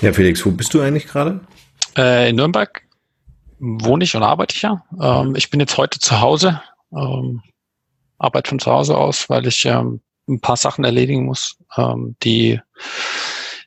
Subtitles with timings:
[0.00, 1.40] Ja, Felix, wo bist du eigentlich gerade?
[1.96, 2.82] Äh, in Nürnberg
[3.58, 4.82] wohne ich und arbeite ich ja.
[5.00, 6.62] Ähm, ich bin jetzt heute zu Hause,
[6.96, 7.42] ähm,
[8.18, 12.60] arbeite von zu Hause aus, weil ich ähm, ein paar Sachen erledigen muss, ähm, die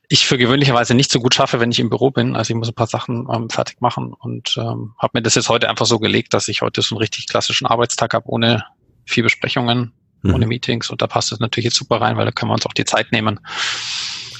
[0.08, 2.34] ich für gewöhnlicherweise nicht so gut schaffe, wenn ich im Büro bin.
[2.34, 5.48] Also ich muss ein paar Sachen ähm, fertig machen und ähm, habe mir das jetzt
[5.48, 8.64] heute einfach so gelegt, dass ich heute so einen richtig klassischen Arbeitstag habe, ohne
[9.06, 9.92] viel Besprechungen,
[10.22, 10.34] mhm.
[10.34, 10.90] ohne Meetings.
[10.90, 12.84] Und da passt das natürlich jetzt super rein, weil da können wir uns auch die
[12.84, 13.40] Zeit nehmen.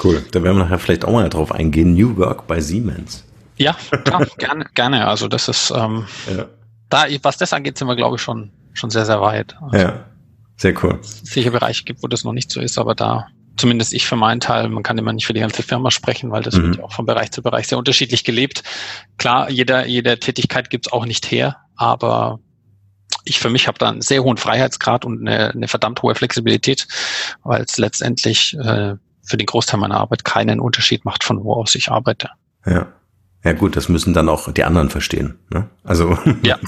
[0.03, 0.25] Cool.
[0.31, 1.95] Da werden wir nachher vielleicht auch mal drauf eingehen.
[1.95, 3.25] New Work bei Siemens.
[3.57, 5.07] Ja, klar, gerne, gerne.
[5.07, 6.47] Also das ist ähm, ja.
[6.89, 9.57] da, was das angeht, sind wir, glaube ich, schon, schon sehr, sehr weit.
[9.61, 10.05] Also, ja,
[10.57, 10.99] sehr cool.
[11.03, 14.41] Sicher Bereiche gibt, wo das noch nicht so ist, aber da zumindest ich für meinen
[14.41, 16.63] Teil, man kann immer nicht für die ganze Firma sprechen, weil das mhm.
[16.63, 18.63] wird ja auch von Bereich zu Bereich sehr unterschiedlich gelebt.
[19.17, 22.41] Klar, jeder, jede Tätigkeit gibt's auch nicht her, aber
[23.25, 26.87] ich für mich habe da einen sehr hohen Freiheitsgrad und eine, eine verdammt hohe Flexibilität,
[27.43, 31.75] weil es letztendlich äh, für den Großteil meiner Arbeit keinen Unterschied macht, von wo aus
[31.75, 32.31] ich arbeite.
[32.67, 32.89] Ja.
[33.45, 35.35] Ja gut, das müssen dann auch die anderen verstehen.
[35.51, 35.69] Ne?
[35.83, 36.59] Also ja.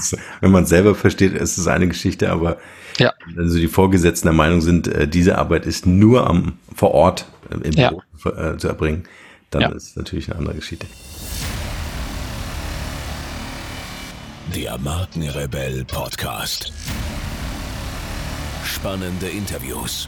[0.41, 2.57] wenn man es selber versteht, ist es eine Geschichte, aber
[2.99, 3.13] ja.
[3.33, 7.25] wenn so die Vorgesetzten der Meinung sind, äh, diese Arbeit ist nur am vor Ort
[7.49, 7.89] äh, im ja.
[7.89, 9.07] Büro äh, zu erbringen,
[9.49, 9.69] dann ja.
[9.69, 10.85] ist es natürlich eine andere Geschichte.
[14.55, 16.71] Der Markenrebell Podcast.
[18.63, 20.07] Spannende Interviews,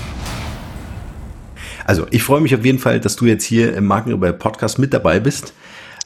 [1.91, 4.93] Also, ich freue mich auf jeden Fall, dass du jetzt hier im Markenrebell Podcast mit
[4.93, 5.53] dabei bist.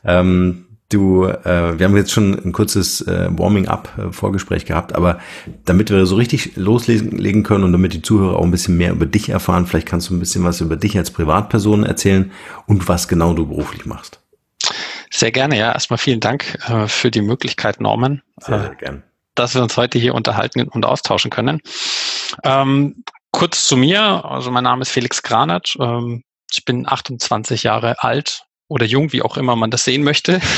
[0.03, 5.19] Ähm, Du, äh, wir haben jetzt schon ein kurzes äh, Warming-up-Vorgespräch äh, gehabt, aber
[5.65, 9.07] damit wir so richtig loslegen können und damit die Zuhörer auch ein bisschen mehr über
[9.07, 12.31] dich erfahren, vielleicht kannst du ein bisschen was über dich als Privatperson erzählen
[12.67, 14.19] und was genau du beruflich machst.
[15.11, 15.71] Sehr gerne, ja.
[15.71, 18.21] Erstmal vielen Dank äh, für die Möglichkeit, Norman.
[18.37, 19.03] Sehr, sehr gerne.
[19.33, 21.61] Dass wir uns heute hier unterhalten und austauschen können.
[22.43, 23.03] Ähm,
[23.35, 25.75] kurz zu mir, also mein Name ist Felix Granat.
[25.77, 30.39] Ähm, ich bin 28 Jahre alt, oder jung, wie auch immer man das sehen möchte.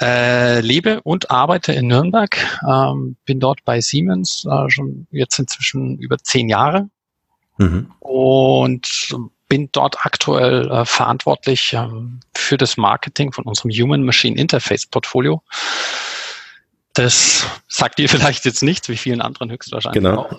[0.00, 2.34] Äh, lebe und arbeite in Nürnberg,
[2.66, 6.88] ähm, bin dort bei Siemens äh, schon jetzt inzwischen über zehn Jahre
[7.58, 7.92] mhm.
[8.00, 9.14] und
[9.50, 15.42] bin dort aktuell äh, verantwortlich ähm, für das Marketing von unserem Human Machine Interface Portfolio.
[16.94, 20.24] Das sagt ihr vielleicht jetzt nicht, wie vielen anderen höchstwahrscheinlich genau.
[20.24, 20.38] auch.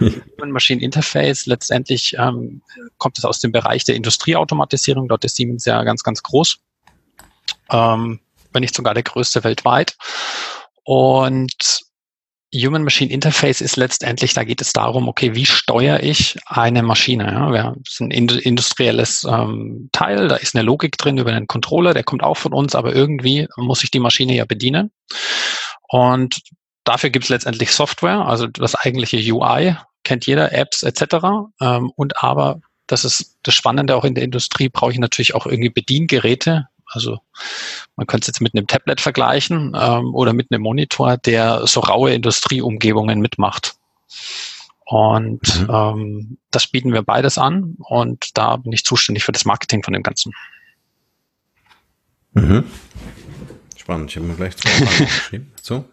[0.00, 2.62] Human Machine Interface, letztendlich ähm,
[2.96, 5.08] kommt es aus dem Bereich der Industrieautomatisierung.
[5.08, 6.58] Dort ist Siemens ja ganz, ganz groß.
[7.70, 8.20] Ähm,
[8.52, 9.96] wenn nicht sogar der größte weltweit.
[10.84, 11.82] Und
[12.52, 17.24] Human Machine Interface ist letztendlich, da geht es darum, okay, wie steuere ich eine Maschine?
[17.24, 21.94] Ja, wir sind ein industrielles ähm, Teil, da ist eine Logik drin über einen Controller,
[21.94, 24.90] der kommt auch von uns, aber irgendwie muss ich die Maschine ja bedienen.
[25.90, 26.40] Und
[26.84, 31.16] dafür gibt es letztendlich Software, also das eigentliche UI, kennt jeder, Apps etc.
[31.60, 35.46] Ähm, und aber, das ist das Spannende auch in der Industrie, brauche ich natürlich auch
[35.46, 36.68] irgendwie Bediengeräte.
[36.86, 37.18] Also
[37.96, 41.80] man könnte es jetzt mit einem Tablet vergleichen ähm, oder mit einem Monitor, der so
[41.80, 43.74] raue Industrieumgebungen mitmacht.
[44.84, 45.70] Und mhm.
[45.72, 49.92] ähm, das bieten wir beides an und da bin ich zuständig für das Marketing von
[49.92, 50.32] dem Ganzen.
[52.32, 52.64] Mhm.
[53.80, 55.52] Spannend, ich habe mir gleich zwei Fragen geschrieben.
[55.62, 55.84] So.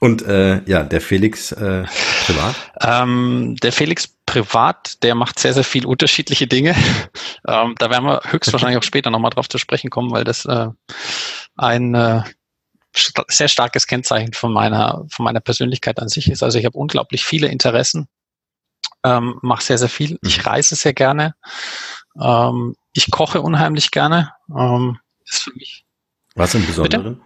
[0.00, 1.84] Und äh, ja, der Felix äh,
[2.24, 2.54] privat?
[2.80, 6.74] Ähm, der Felix privat, der macht sehr, sehr viel unterschiedliche Dinge.
[7.46, 10.68] ähm, da werden wir höchstwahrscheinlich auch später nochmal drauf zu sprechen kommen, weil das äh,
[11.56, 12.22] ein äh,
[12.96, 16.42] st sehr starkes Kennzeichen von meiner, von meiner Persönlichkeit an sich ist.
[16.42, 18.08] Also ich habe unglaublich viele Interessen,
[19.04, 20.18] ähm, mache sehr, sehr viel.
[20.22, 20.44] Ich mhm.
[20.44, 21.34] reise sehr gerne.
[22.18, 24.32] Ähm, ich koche unheimlich gerne.
[24.50, 25.85] Ähm, ist für mich
[26.36, 27.02] was im Besonderen?
[27.02, 27.20] Bitte?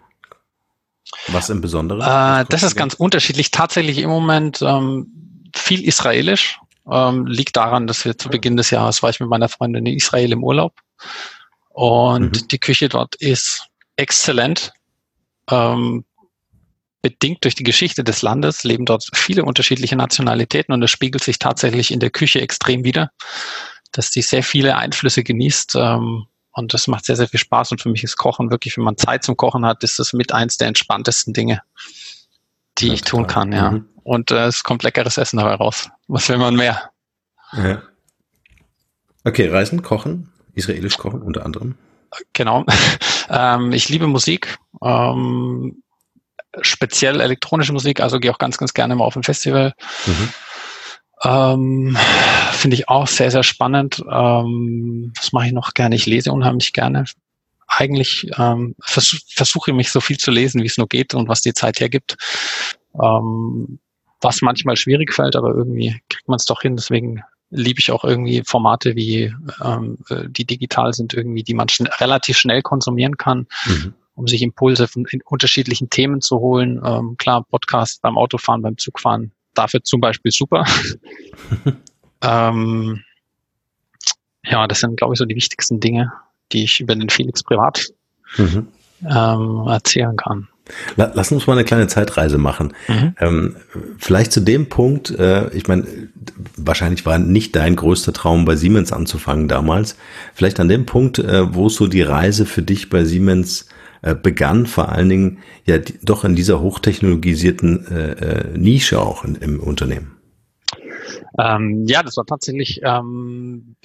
[1.29, 2.01] Was im Besonderen?
[2.01, 3.51] Äh, das ist ganz unterschiedlich.
[3.51, 6.59] Tatsächlich im Moment ähm, viel israelisch.
[6.91, 9.97] Ähm, liegt daran, dass wir zu Beginn des Jahres war ich mit meiner Freundin in
[9.97, 10.79] Israel im Urlaub.
[11.69, 12.49] Und mhm.
[12.49, 13.67] die Küche dort ist
[13.97, 14.73] exzellent.
[15.51, 16.05] Ähm,
[17.03, 21.39] bedingt durch die Geschichte des Landes leben dort viele unterschiedliche Nationalitäten und es spiegelt sich
[21.39, 23.11] tatsächlich in der Küche extrem wider,
[23.93, 25.77] dass die sehr viele Einflüsse genießt.
[25.77, 27.73] Ähm, und das macht sehr, sehr viel Spaß.
[27.73, 30.33] Und für mich ist Kochen wirklich, wenn man Zeit zum Kochen hat, ist das mit
[30.33, 31.63] eins der entspanntesten Dinge,
[32.79, 33.73] die ja, ich tun kann, ja.
[33.73, 33.89] Mhm.
[34.03, 35.89] Und äh, es kommt leckeres Essen dabei raus.
[36.09, 36.91] Was will man mehr?
[37.53, 37.83] Ja.
[39.25, 41.77] Okay, Reisen, Kochen, israelisch kochen unter anderem.
[42.33, 42.65] Genau.
[43.31, 44.59] ähm, ich liebe Musik.
[44.83, 45.83] Ähm,
[46.63, 49.75] speziell elektronische Musik, also gehe auch ganz, ganz gerne mal auf ein Festival.
[50.07, 50.29] Mhm.
[51.25, 51.97] Ähm,
[52.53, 54.03] Finde ich auch sehr, sehr spannend.
[54.11, 55.95] Ähm, was mache ich noch gerne?
[55.95, 57.05] Ich lese unheimlich gerne.
[57.67, 61.41] Eigentlich ähm, vers versuche mich so viel zu lesen, wie es nur geht und was
[61.41, 62.17] die Zeit hergibt.
[63.01, 63.79] Ähm,
[64.21, 66.77] was manchmal schwierig fällt, aber irgendwie kriegt man es doch hin.
[66.77, 71.69] Deswegen liebe ich auch irgendwie Formate wie ähm, äh, die digital sind, irgendwie, die man
[71.69, 73.95] schn relativ schnell konsumieren kann, mhm.
[74.15, 76.81] um sich Impulse von unterschiedlichen Themen zu holen.
[76.85, 80.65] Ähm, klar, Podcast beim Autofahren, beim Zugfahren, dafür zum Beispiel super.
[82.23, 83.03] ähm,
[84.45, 86.13] ja, das sind, glaube ich, so die wichtigsten Dinge,
[86.53, 87.87] die ich über den Felix privat
[88.37, 88.69] mhm.
[89.05, 90.49] ähm, erzählen kann.
[90.97, 92.75] Lass uns mal eine kleine Zeitreise machen.
[92.89, 93.15] Mhm.
[93.19, 93.57] Ähm,
[93.99, 95.85] vielleicht zu dem Punkt, äh, ich meine,
[96.57, 99.97] wahrscheinlich war nicht dein größter Traum, bei Siemens anzufangen damals.
[100.35, 103.67] Vielleicht an dem Punkt, äh, wo so die Reise für dich bei Siemens
[104.15, 109.61] begann, vor allen Dingen ja doch in dieser hochtechnologisierten äh, äh, Nische auch in, im
[109.61, 110.17] Unternehmen.
[111.39, 113.77] Ähm, ja, das war tatsächlich, ähm,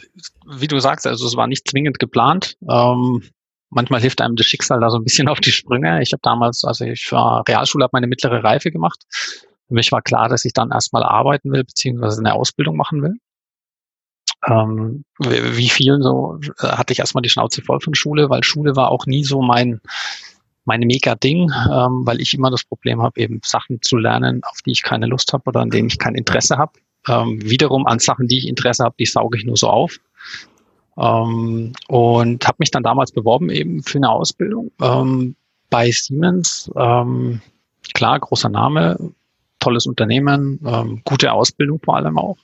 [0.47, 2.57] wie du sagst, also es war nicht zwingend geplant.
[2.67, 3.23] Ähm,
[3.69, 6.01] manchmal hilft einem das Schicksal da so ein bisschen auf die Sprünge.
[6.01, 9.03] Ich habe damals, also ich war Realschule, habe meine mittlere Reife gemacht.
[9.67, 13.15] Für mich war klar, dass ich dann erstmal arbeiten will, beziehungsweise eine Ausbildung machen will.
[14.47, 18.75] Ähm, wie vielen so äh, hatte ich erstmal die Schnauze voll von Schule, weil Schule
[18.75, 19.81] war auch nie so mein
[20.65, 24.61] mein mega Ding, ähm, weil ich immer das Problem habe, eben Sachen zu lernen, auf
[24.63, 26.73] die ich keine Lust habe oder an denen ich kein Interesse habe.
[27.07, 29.97] Ähm, wiederum an Sachen, die ich Interesse habe, die sauge ich nur so auf.
[30.97, 35.35] Ähm, und habe mich dann damals beworben eben für eine Ausbildung ähm,
[35.69, 36.71] bei Siemens.
[36.75, 37.41] Ähm,
[37.93, 38.97] klar, großer Name,
[39.59, 42.37] tolles Unternehmen, ähm, gute Ausbildung vor allem auch.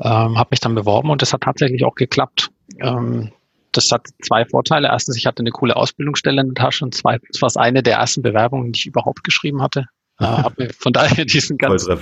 [0.00, 2.50] Ähm, habe mich dann beworben und das hat tatsächlich auch geklappt.
[2.80, 3.30] Ähm,
[3.72, 4.88] das hat zwei Vorteile.
[4.88, 7.96] Erstens, ich hatte eine coole Ausbildungsstelle in der Tasche und zweitens war es eine der
[7.96, 9.86] ersten Bewerbungen, die ich überhaupt geschrieben hatte.
[10.20, 11.98] Äh, habe von daher diesen ganzen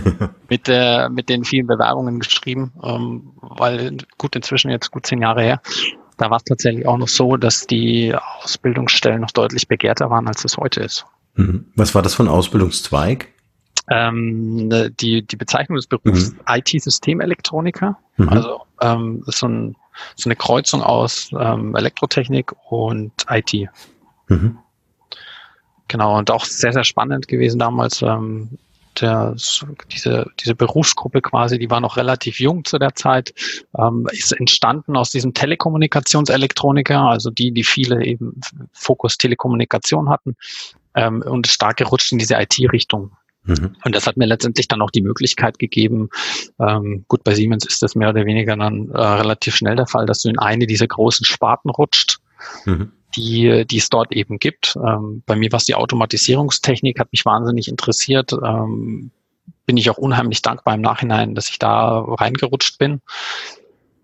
[0.48, 5.42] mit, äh, mit den vielen Bewerbungen geschrieben, ähm, weil gut inzwischen jetzt gut zehn Jahre
[5.42, 5.62] her.
[6.16, 10.44] Da war es tatsächlich auch noch so, dass die Ausbildungsstellen noch deutlich begehrter waren, als
[10.44, 11.06] es heute ist.
[11.34, 11.66] Mhm.
[11.74, 13.33] Was war das für ein Ausbildungszweig?
[13.90, 16.40] Ähm, ne, die, die Bezeichnung des Berufs mhm.
[16.48, 17.98] IT-Systemelektroniker.
[18.16, 18.28] Mhm.
[18.28, 19.76] Also ähm, ist so, ein,
[20.16, 23.68] so eine Kreuzung aus ähm, Elektrotechnik und IT.
[24.28, 24.58] Mhm.
[25.88, 28.00] Genau, und auch sehr, sehr spannend gewesen damals.
[28.00, 28.58] Ähm,
[29.00, 29.34] der,
[29.92, 33.34] diese, diese Berufsgruppe quasi, die war noch relativ jung zu der Zeit,
[33.76, 38.40] ähm, ist entstanden aus diesem Telekommunikationselektroniker, also die, die viele eben
[38.72, 40.36] Fokus Telekommunikation hatten
[40.94, 43.12] ähm, und stark gerutscht in diese IT-Richtung.
[43.44, 43.76] Mhm.
[43.84, 46.08] Und das hat mir letztendlich dann auch die Möglichkeit gegeben,
[46.58, 50.06] ähm, gut, bei Siemens ist das mehr oder weniger dann äh, relativ schnell der Fall,
[50.06, 52.18] dass du in eine dieser großen Sparten rutscht.
[52.64, 54.76] Mhm die, die es dort eben gibt.
[54.76, 58.32] Ähm, bei mir war es die Automatisierungstechnik, hat mich wahnsinnig interessiert.
[58.32, 59.10] Ähm,
[59.66, 63.00] bin ich auch unheimlich dankbar im Nachhinein, dass ich da reingerutscht bin.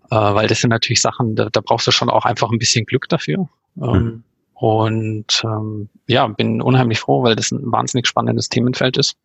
[0.09, 2.85] Äh, weil das sind natürlich Sachen, da, da brauchst du schon auch einfach ein bisschen
[2.85, 3.49] Glück dafür.
[3.81, 4.23] Ähm, mhm.
[4.53, 9.15] Und ähm, ja, bin unheimlich froh, weil das ein wahnsinnig spannendes Themenfeld ist.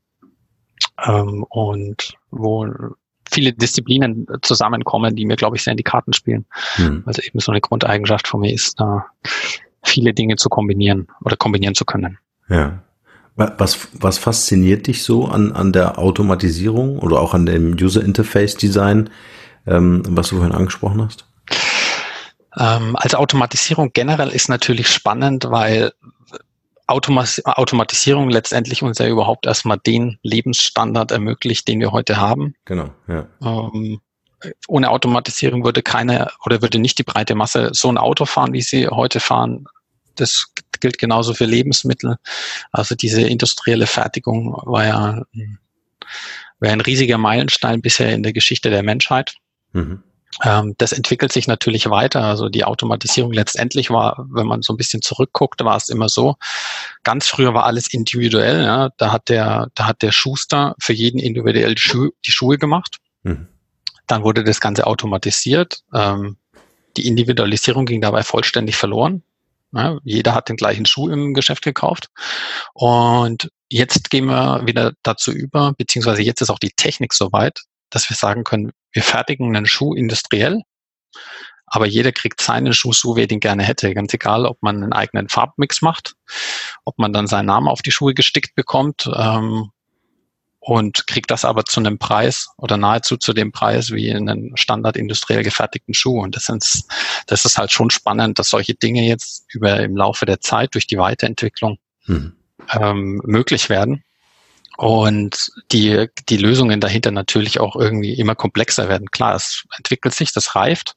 [1.06, 2.66] Ähm, und wo
[3.30, 6.46] viele Disziplinen zusammenkommen, die mir, glaube ich, sehr in die Karten spielen.
[6.78, 7.02] Mhm.
[7.06, 9.06] Also eben so eine Grundeigenschaft von mir ist, da
[9.84, 12.18] viele Dinge zu kombinieren oder kombinieren zu können.
[12.48, 12.82] Ja.
[13.36, 18.56] Was, was fasziniert dich so an, an der Automatisierung oder auch an dem User Interface
[18.56, 19.10] Design,
[19.66, 21.26] ähm, was du vorhin angesprochen hast?
[22.58, 25.92] Ähm, als Automatisierung generell ist natürlich spannend, weil
[26.86, 32.54] Automas Automatisierung letztendlich uns ja überhaupt erstmal den Lebensstandard ermöglicht, den wir heute haben.
[32.64, 33.26] Genau, ja.
[33.42, 34.00] Ähm,
[34.68, 38.62] ohne Automatisierung würde keine oder würde nicht die breite Masse so ein Auto fahren, wie
[38.62, 39.66] sie heute fahren.
[40.14, 42.16] Das gilt genauso für Lebensmittel.
[42.70, 45.22] Also diese industrielle Fertigung war ja
[46.58, 49.34] war ein riesiger Meilenstein bisher in der Geschichte der Menschheit.
[49.72, 50.02] Mhm.
[50.42, 52.22] Ähm, das entwickelt sich natürlich weiter.
[52.22, 56.36] Also die Automatisierung letztendlich war, wenn man so ein bisschen zurückguckt, war es immer so.
[57.04, 58.62] Ganz früher war alles individuell.
[58.62, 58.90] Ja.
[58.98, 62.98] Da hat der, da hat der Schuster für jeden individuell die, Schu die Schuhe gemacht.
[63.22, 63.48] Mhm.
[64.06, 65.80] Dann wurde das Ganze automatisiert.
[65.94, 66.36] Ähm,
[66.96, 69.22] die Individualisierung ging dabei vollständig verloren.
[69.72, 72.08] Ja, jeder hat den gleichen Schuh im Geschäft gekauft.
[72.72, 78.08] Und jetzt gehen wir wieder dazu über, beziehungsweise jetzt ist auch die Technik soweit, dass
[78.08, 80.62] wir sagen können, wir fertigen einen Schuh industriell,
[81.66, 83.92] aber jeder kriegt seinen Schuh so, wie er den gerne hätte.
[83.92, 86.14] Ganz egal, ob man einen eigenen Farbmix macht,
[86.84, 89.70] ob man dann seinen Namen auf die Schuhe gestickt bekommt ähm,
[90.60, 94.96] und kriegt das aber zu einem Preis oder nahezu zu dem Preis wie einen standard
[94.96, 96.22] industriell gefertigten Schuh.
[96.22, 96.90] Und das, ist,
[97.26, 100.86] das ist halt schon spannend, dass solche Dinge jetzt über im Laufe der Zeit durch
[100.86, 102.34] die Weiterentwicklung hm.
[102.72, 104.04] ähm, möglich werden
[104.76, 109.10] und die, die Lösungen dahinter natürlich auch irgendwie immer komplexer werden.
[109.10, 110.96] Klar, es entwickelt sich, das reift.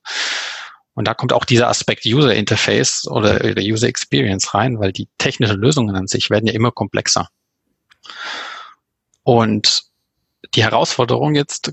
[0.93, 5.57] Und da kommt auch dieser Aspekt User Interface oder, User Experience rein, weil die technischen
[5.57, 7.29] Lösungen an sich werden ja immer komplexer.
[9.23, 9.83] Und
[10.55, 11.71] die Herausforderung jetzt,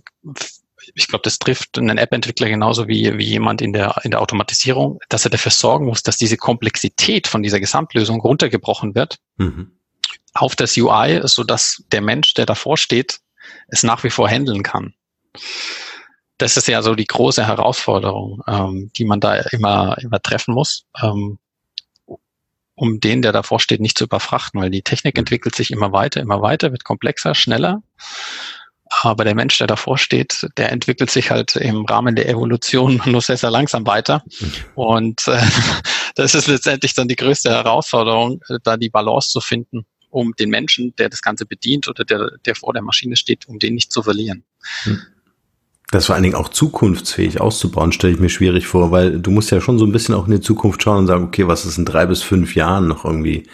[0.94, 5.00] ich glaube, das trifft einen App-Entwickler genauso wie, wie jemand in der, in der Automatisierung,
[5.08, 9.72] dass er dafür sorgen muss, dass diese Komplexität von dieser Gesamtlösung runtergebrochen wird mhm.
[10.36, 13.18] Auf das UI, so dass der Mensch, der davor steht,
[13.68, 14.94] es nach wie vor handeln kann
[16.38, 20.84] das ist ja so die große Herausforderung, ähm, die man da immer, immer treffen muss,
[21.02, 21.38] ähm,
[22.74, 26.20] um den, der davor steht, nicht zu überfrachten, weil die Technik entwickelt sich immer weiter,
[26.20, 27.82] immer weiter, wird komplexer, schneller.
[29.00, 33.22] Aber der Mensch, der davor steht, der entwickelt sich halt im Rahmen der Evolution nur
[33.22, 34.22] sehr, sehr langsam weiter.
[34.74, 35.40] Und äh,
[36.16, 40.94] das ist letztendlich dann die größte Herausforderung, da die Balance zu finden, um den Menschen,
[40.96, 44.02] der das Ganze bedient oder der, der vor der Maschine steht, um den nicht zu
[44.02, 44.44] verlieren.
[44.84, 45.02] Hm.
[45.90, 49.50] Das vor allen Dingen auch zukunftsfähig auszubauen, stelle ich mir schwierig vor, weil du musst
[49.50, 51.76] ja schon so ein bisschen auch in die Zukunft schauen und sagen, okay, was ist
[51.76, 53.44] in drei bis fünf Jahren noch irgendwie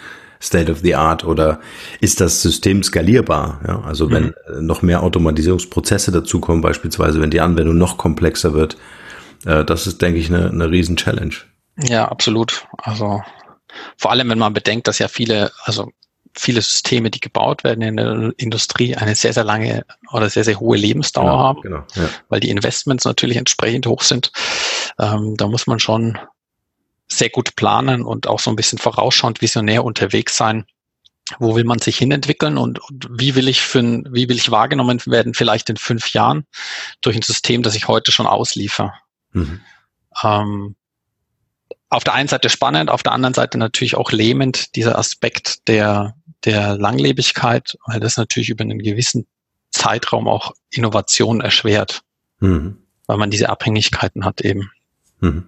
[0.41, 1.59] State of the Art oder
[1.99, 3.59] ist das System skalierbar?
[3.67, 4.65] Ja, also wenn mhm.
[4.65, 8.77] noch mehr Automatisierungsprozesse dazukommen, beispielsweise, wenn die Anwendung noch komplexer wird,
[9.45, 11.35] äh, das ist, denke ich, eine, eine riesen Challenge.
[11.77, 12.65] Ja, absolut.
[12.77, 13.21] Also
[13.97, 15.91] vor allem, wenn man bedenkt, dass ja viele, also
[16.35, 20.59] viele Systeme, die gebaut werden in der Industrie, eine sehr, sehr lange oder sehr, sehr
[20.59, 22.09] hohe Lebensdauer genau, haben, genau, ja.
[22.29, 24.31] weil die Investments natürlich entsprechend hoch sind.
[24.99, 26.17] Ähm, da muss man schon
[27.07, 30.65] sehr gut planen und auch so ein bisschen vorausschauend visionär unterwegs sein.
[31.39, 34.51] Wo will man sich hinentwickeln und, und wie will ich für ein, wie will ich
[34.51, 36.45] wahrgenommen werden, vielleicht in fünf Jahren
[36.99, 38.93] durch ein System, das ich heute schon ausliefer?
[39.31, 39.61] Mhm.
[40.21, 40.75] Ähm,
[41.93, 46.15] auf der einen Seite spannend, auf der anderen Seite natürlich auch lähmend, dieser Aspekt der,
[46.45, 49.25] der Langlebigkeit, weil das natürlich über einen gewissen
[49.71, 52.01] Zeitraum auch Innovation erschwert,
[52.39, 52.77] mhm.
[53.07, 54.71] weil man diese Abhängigkeiten hat eben.
[55.19, 55.45] Mhm.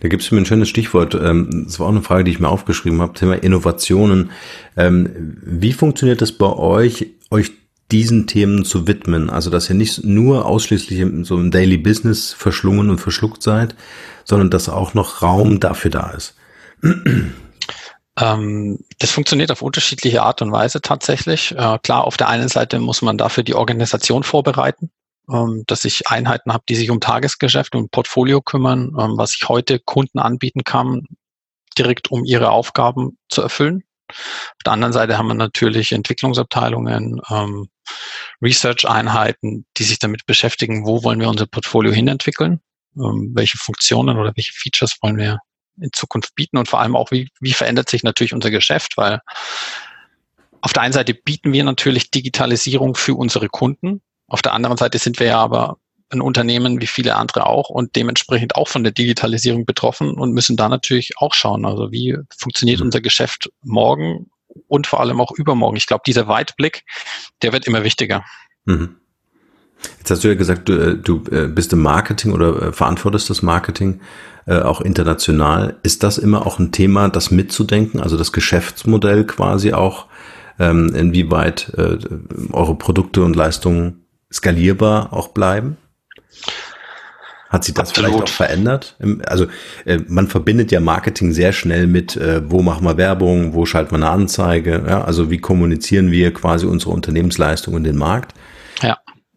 [0.00, 1.14] Da gibt es mir ein schönes Stichwort.
[1.14, 3.14] Ähm, das war auch eine Frage, die ich mir aufgeschrieben habe.
[3.14, 4.30] Thema Innovationen.
[4.76, 7.50] Ähm, wie funktioniert das bei euch, euch
[7.90, 9.28] diesen Themen zu widmen?
[9.28, 13.74] Also, dass ihr nicht nur ausschließlich im, so im Daily Business verschlungen und verschluckt seid,
[14.24, 16.36] sondern dass auch noch Raum dafür da ist.
[18.18, 21.52] Ähm, das funktioniert auf unterschiedliche Art und Weise tatsächlich.
[21.52, 24.90] Äh, klar, auf der einen Seite muss man dafür die Organisation vorbereiten,
[25.30, 29.48] ähm, dass ich Einheiten habe, die sich um Tagesgeschäft und Portfolio kümmern, ähm, was ich
[29.48, 31.06] heute Kunden anbieten kann,
[31.76, 33.84] direkt um ihre Aufgaben zu erfüllen.
[34.10, 37.68] Auf der anderen Seite haben wir natürlich Entwicklungsabteilungen, ähm,
[38.42, 42.60] Research-Einheiten, die sich damit beschäftigen, wo wollen wir unser Portfolio hinentwickeln,
[42.96, 45.38] ähm, welche Funktionen oder welche Features wollen wir
[45.80, 49.20] in Zukunft bieten und vor allem auch, wie, wie verändert sich natürlich unser Geschäft, weil
[50.60, 54.98] auf der einen Seite bieten wir natürlich Digitalisierung für unsere Kunden, auf der anderen Seite
[54.98, 55.78] sind wir ja aber
[56.10, 60.56] ein Unternehmen wie viele andere auch und dementsprechend auch von der Digitalisierung betroffen und müssen
[60.56, 62.86] da natürlich auch schauen, also wie funktioniert mhm.
[62.86, 64.30] unser Geschäft morgen
[64.68, 65.76] und vor allem auch übermorgen.
[65.76, 66.84] Ich glaube, dieser Weitblick,
[67.42, 68.24] der wird immer wichtiger.
[68.64, 69.00] Mhm.
[69.98, 73.30] Jetzt hast du ja gesagt, du, äh, du äh, bist im Marketing oder äh, verantwortest
[73.30, 74.00] das Marketing
[74.50, 75.76] auch international.
[75.82, 80.06] Ist das immer auch ein Thema, das mitzudenken, also das Geschäftsmodell quasi auch,
[80.58, 81.70] ähm, inwieweit
[82.52, 85.76] eure Produkte und Leistungen skalierbar auch bleiben?
[87.50, 88.10] Hat sich das Absolut.
[88.10, 88.96] vielleicht auch verändert?
[89.26, 89.48] Also
[90.06, 94.08] man verbindet ja Marketing sehr schnell mit, wo machen wir Werbung, wo schalten wir eine
[94.08, 95.04] Anzeige, ja?
[95.04, 98.32] also wie kommunizieren wir quasi unsere Unternehmensleistung in den Markt.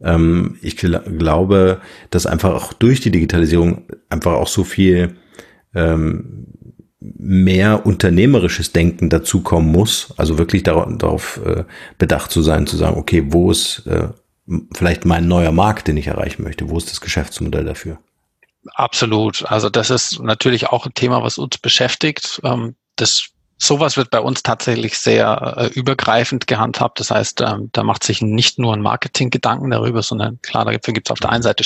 [0.04, 5.16] Ähm, ich gl glaube, dass einfach auch durch die Digitalisierung einfach auch so viel
[5.74, 6.48] ähm,
[7.00, 11.64] mehr unternehmerisches Denken dazukommen muss, also wirklich darauf, darauf äh,
[11.98, 14.10] bedacht zu sein, zu sagen, okay, wo ist äh,
[14.74, 16.70] vielleicht mein neuer Markt, den ich erreichen möchte?
[16.70, 17.98] Wo ist das Geschäftsmodell dafür?
[18.76, 19.44] Absolut.
[19.50, 22.40] Also das ist natürlich auch ein Thema, was uns beschäftigt.
[22.44, 23.31] Ähm, das
[23.62, 27.00] sowas wird bei uns tatsächlich sehr äh, übergreifend gehandhabt.
[27.00, 31.08] Das heißt, ähm, da macht sich nicht nur ein Marketing-Gedanken darüber, sondern klar, dafür gibt
[31.08, 31.64] es auf der einen Seite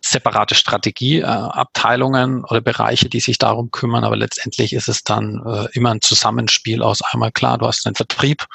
[0.00, 5.66] separate Strategieabteilungen äh, oder Bereiche, die sich darum kümmern, aber letztendlich ist es dann äh,
[5.72, 8.46] immer ein Zusammenspiel aus einmal klar, du hast einen Vertrieb,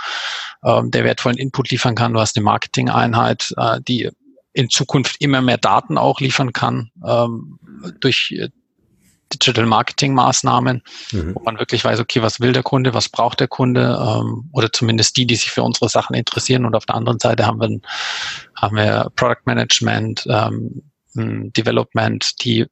[0.64, 4.10] ähm, der wertvollen Input liefern kann, du hast eine Marketing-Einheit, äh, die
[4.54, 7.60] in Zukunft immer mehr Daten auch liefern kann ähm,
[8.00, 8.50] durch äh,
[9.34, 10.82] Digital Marketing Maßnahmen,
[11.12, 11.36] mhm.
[11.36, 14.72] wo man wirklich weiß, okay, was will der Kunde, was braucht der Kunde, ähm, oder
[14.72, 16.66] zumindest die, die sich für unsere Sachen interessieren.
[16.66, 17.80] Und auf der anderen Seite haben wir,
[18.56, 20.84] haben wir Product Management, ähm,
[21.16, 22.66] Development, die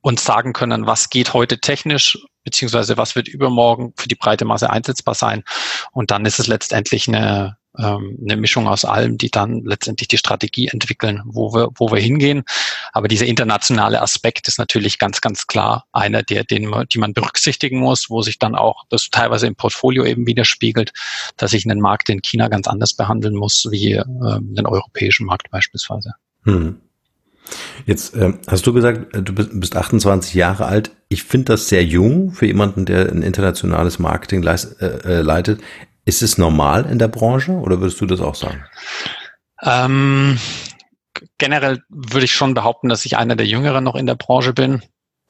[0.00, 4.70] uns sagen können, was geht heute technisch beziehungsweise was wird übermorgen für die breite Masse
[4.70, 5.42] einsetzbar sein.
[5.92, 10.18] Und dann ist es letztendlich eine, ähm, eine Mischung aus allem, die dann letztendlich die
[10.18, 12.44] Strategie entwickeln, wo wir, wo wir hingehen.
[12.92, 17.14] Aber dieser internationale Aspekt ist natürlich ganz, ganz klar einer, der, den man, die man
[17.14, 20.92] berücksichtigen muss, wo sich dann auch das teilweise im Portfolio eben widerspiegelt,
[21.36, 25.50] dass ich einen Markt in China ganz anders behandeln muss wie ähm, den europäischen Markt
[25.50, 26.14] beispielsweise.
[26.44, 26.80] Hm.
[27.86, 30.90] Jetzt äh, hast du gesagt, äh, du bist, bist 28 Jahre alt.
[31.08, 35.60] Ich finde das sehr jung für jemanden, der ein internationales Marketing leist, äh, äh, leitet.
[36.04, 38.64] Ist es normal in der Branche oder würdest du das auch sagen?
[39.62, 40.38] Ähm,
[41.38, 44.82] generell würde ich schon behaupten, dass ich einer der Jüngeren noch in der Branche bin,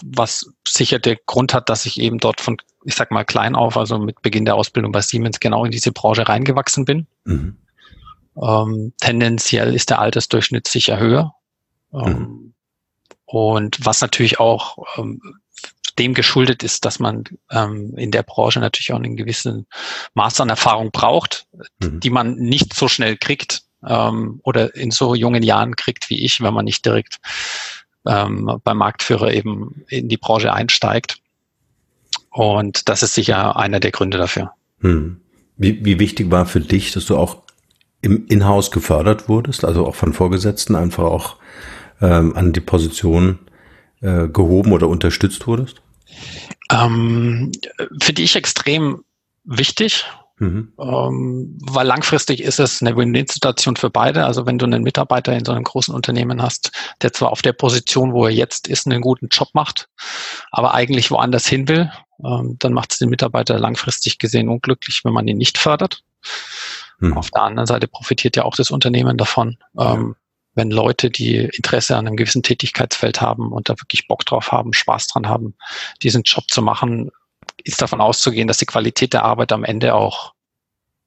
[0.04, 3.76] was sicher der Grund hat, dass ich eben dort von, ich sag mal, klein auf,
[3.76, 7.06] also mit Beginn der Ausbildung bei Siemens genau in diese Branche reingewachsen bin.
[7.24, 7.58] Mhm.
[8.42, 11.34] Ähm, tendenziell ist der Altersdurchschnitt sicher höher.
[11.92, 12.54] Ähm, mhm.
[13.26, 15.20] Und was natürlich auch ähm,
[15.98, 19.66] dem geschuldet ist, dass man ähm, in der Branche natürlich auch einen gewissen
[20.14, 21.46] Maß an Erfahrung braucht,
[21.80, 22.00] mhm.
[22.00, 26.40] die man nicht so schnell kriegt ähm, oder in so jungen Jahren kriegt wie ich,
[26.40, 27.18] wenn man nicht direkt
[28.06, 31.18] ähm, beim Marktführer eben in die Branche einsteigt.
[32.30, 34.52] Und das ist sicher einer der Gründe dafür.
[34.80, 35.20] Mhm.
[35.56, 37.42] Wie, wie wichtig war für dich, dass du auch
[38.00, 41.36] im Inhouse gefördert wurdest, also auch von Vorgesetzten einfach auch
[42.02, 43.38] ähm, an die Position
[44.04, 45.80] äh, gehoben oder unterstützt wurdest?
[46.70, 47.52] Ähm,
[48.00, 49.02] Finde ich extrem
[49.44, 50.04] wichtig,
[50.38, 50.72] mhm.
[50.78, 54.26] ähm, weil langfristig ist es eine Win-Win-Situation für beide.
[54.26, 56.70] Also wenn du einen Mitarbeiter in so einem großen Unternehmen hast,
[57.02, 59.88] der zwar auf der Position, wo er jetzt ist, einen guten Job macht,
[60.50, 61.90] aber eigentlich woanders hin will,
[62.24, 66.02] ähm, dann macht es den Mitarbeiter langfristig gesehen unglücklich, wenn man ihn nicht fördert.
[66.98, 67.16] Mhm.
[67.16, 69.56] Auf der anderen Seite profitiert ja auch das Unternehmen davon.
[69.78, 70.14] Ähm,
[70.54, 74.72] wenn Leute, die Interesse an einem gewissen Tätigkeitsfeld haben und da wirklich Bock drauf haben,
[74.72, 75.54] Spaß dran haben,
[76.02, 77.10] diesen Job zu machen,
[77.64, 80.32] ist davon auszugehen, dass die Qualität der Arbeit am Ende auch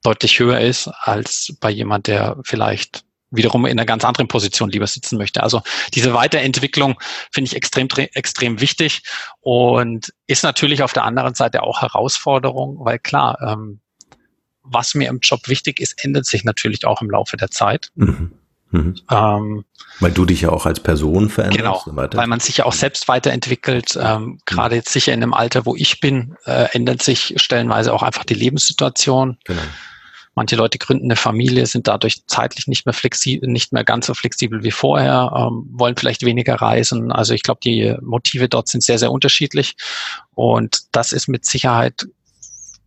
[0.03, 4.87] deutlich höher ist als bei jemand, der vielleicht wiederum in einer ganz anderen Position lieber
[4.87, 5.43] sitzen möchte.
[5.43, 5.61] Also
[5.93, 6.95] diese Weiterentwicklung
[7.31, 9.03] finde ich extrem, extrem wichtig
[9.41, 13.81] und ist natürlich auf der anderen Seite auch Herausforderung, weil klar, ähm,
[14.61, 17.91] was mir im Job wichtig ist, ändert sich natürlich auch im Laufe der Zeit.
[17.95, 18.33] Mhm.
[18.71, 18.95] Mhm.
[19.09, 19.65] Ähm,
[19.99, 21.85] weil du dich ja auch als Person veränderst.
[21.85, 23.97] Genau, weil man sich ja auch selbst weiterentwickelt.
[24.01, 28.03] Ähm, Gerade jetzt sicher in dem Alter, wo ich bin, äh, ändert sich stellenweise auch
[28.03, 29.37] einfach die Lebenssituation.
[29.45, 29.61] Genau.
[30.35, 34.13] Manche Leute gründen eine Familie, sind dadurch zeitlich nicht mehr flexibel, nicht mehr ganz so
[34.13, 37.11] flexibel wie vorher, ähm, wollen vielleicht weniger reisen.
[37.11, 39.75] Also ich glaube, die Motive dort sind sehr, sehr unterschiedlich.
[40.35, 42.05] Und das ist mit Sicherheit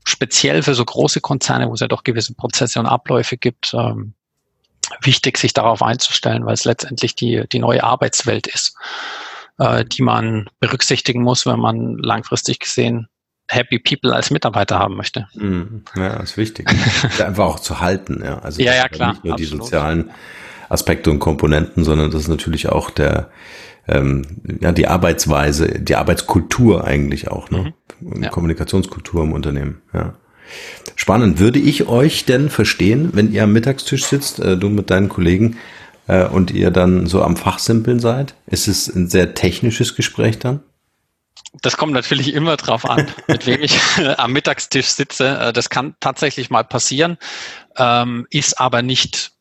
[0.04, 4.14] speziell für so große Konzerne, wo es ja doch gewisse Prozesse und Abläufe gibt, ähm,
[5.02, 8.76] wichtig, sich darauf einzustellen, weil es letztendlich die, die neue Arbeitswelt ist,
[9.58, 13.08] äh, die man berücksichtigen muss, wenn man langfristig gesehen
[13.50, 15.26] Happy People als Mitarbeiter haben möchte.
[15.34, 15.82] Mhm.
[15.96, 16.68] Ja, ist wichtig.
[17.18, 18.38] Einfach auch zu halten, ja.
[18.38, 19.12] Also ja, ja, klar.
[19.12, 19.52] Nicht nur absolut.
[19.52, 20.10] die sozialen
[20.68, 23.30] Aspekte und Komponenten, sondern das ist natürlich auch der,
[23.88, 27.74] ähm, ja, die Arbeitsweise, die Arbeitskultur eigentlich auch, ne?
[27.98, 28.22] Mhm.
[28.22, 28.30] Ja.
[28.30, 30.14] Kommunikationskultur im Unternehmen, ja.
[30.96, 31.38] Spannend.
[31.38, 35.56] Würde ich euch denn verstehen, wenn ihr am Mittagstisch sitzt, äh, du mit deinen Kollegen,
[36.10, 38.34] äh, und ihr dann so am Fachsimpeln seid?
[38.46, 40.60] Ist es ein sehr technisches Gespräch dann?
[41.62, 43.78] Das kommt natürlich immer drauf an, mit wem ich
[44.18, 45.38] am Mittagstisch sitze.
[45.38, 47.16] Äh, das kann tatsächlich mal passieren,
[47.76, 49.32] ähm, ist aber nicht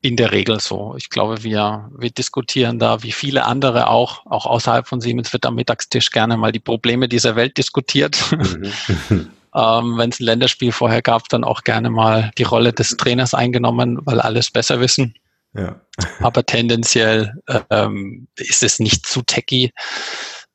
[0.00, 0.94] in der Regel so.
[0.96, 5.44] Ich glaube, wir, wir diskutieren da, wie viele andere auch, auch außerhalb von Siemens wird
[5.44, 8.18] am Mittagstisch gerne mal die Probleme dieser Welt diskutiert.
[8.30, 9.30] Mhm.
[9.58, 13.34] ähm, wenn es ein Länderspiel vorher gab, dann auch gerne mal die Rolle des Trainers
[13.34, 15.14] eingenommen, weil alles besser wissen.
[15.54, 15.80] Ja.
[16.20, 17.34] Aber tendenziell
[17.70, 19.72] ähm, ist es nicht zu techy.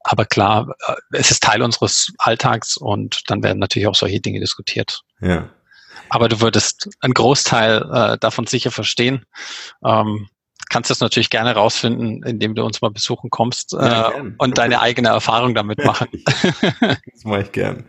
[0.06, 4.40] Aber klar, äh, es ist Teil unseres Alltags und dann werden natürlich auch solche Dinge
[4.40, 5.02] diskutiert.
[5.20, 5.50] Ja.
[6.10, 9.26] Aber du würdest einen Großteil äh, davon sicher verstehen.
[9.84, 10.30] Ähm,
[10.70, 14.80] kannst das natürlich gerne rausfinden, indem du uns mal besuchen kommst äh, ja, und deine
[14.80, 16.08] eigene Erfahrung damit machen.
[16.80, 17.86] das mache ich gern.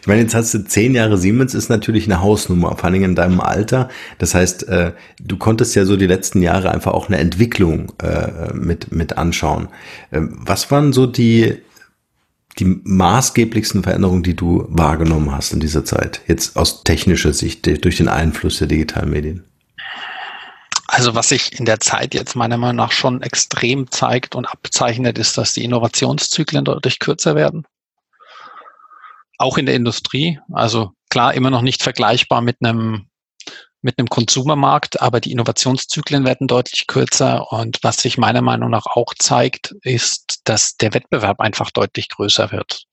[0.00, 3.14] Ich meine, jetzt hast du zehn Jahre Siemens, ist natürlich eine Hausnummer, vor allem in
[3.14, 3.88] deinem Alter.
[4.18, 8.52] Das heißt, äh, du konntest ja so die letzten Jahre einfach auch eine Entwicklung äh,
[8.54, 9.68] mit, mit anschauen.
[10.12, 11.56] Ähm, was waren so die,
[12.58, 16.20] die maßgeblichsten Veränderungen, die du wahrgenommen hast in dieser Zeit?
[16.26, 19.44] Jetzt aus technischer Sicht, durch den Einfluss der digitalen Medien?
[20.88, 25.18] Also was sich in der Zeit jetzt meiner Meinung nach schon extrem zeigt und abzeichnet,
[25.18, 27.66] ist, dass die Innovationszyklen deutlich kürzer werden
[29.38, 30.38] auch in der Industrie.
[30.52, 33.08] Also klar, immer noch nicht vergleichbar mit einem
[33.82, 37.52] mit einem Konsumermarkt, aber die Innovationszyklen werden deutlich kürzer.
[37.52, 42.50] Und was sich meiner Meinung nach auch zeigt, ist, dass der Wettbewerb einfach deutlich größer
[42.50, 42.84] wird.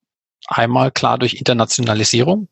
[0.47, 2.47] einmal klar durch Internationalisierung.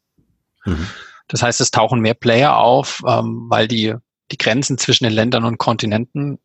[0.65, 0.87] Mhm.
[1.27, 3.93] Das heißt, es tauchen mehr Player auf, ähm, weil die,
[4.31, 6.39] die Grenzen zwischen den Ländern und Kontinenten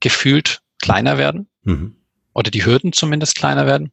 [0.00, 1.48] gefühlt kleiner werden.
[1.62, 1.96] Mhm.
[2.34, 3.92] Oder die Hürden zumindest kleiner werden.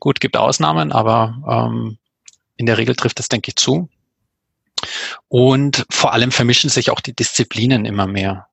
[0.00, 1.98] Gut, gibt Ausnahmen, aber ähm,
[2.56, 3.88] in der Regel trifft das, denke ich, zu.
[5.28, 8.48] Und vor allem vermischen sich auch die Disziplinen immer mehr.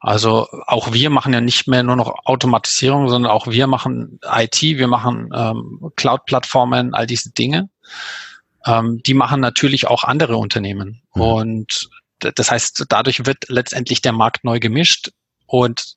[0.00, 4.60] Also auch wir machen ja nicht mehr nur noch Automatisierung, sondern auch wir machen IT,
[4.60, 7.70] wir machen ähm, Cloud-Plattformen, all diese Dinge.
[8.66, 11.00] Ähm, die machen natürlich auch andere Unternehmen.
[11.14, 11.22] Mhm.
[11.22, 11.88] Und
[12.18, 15.10] das heißt, dadurch wird letztendlich der Markt neu gemischt
[15.46, 15.94] und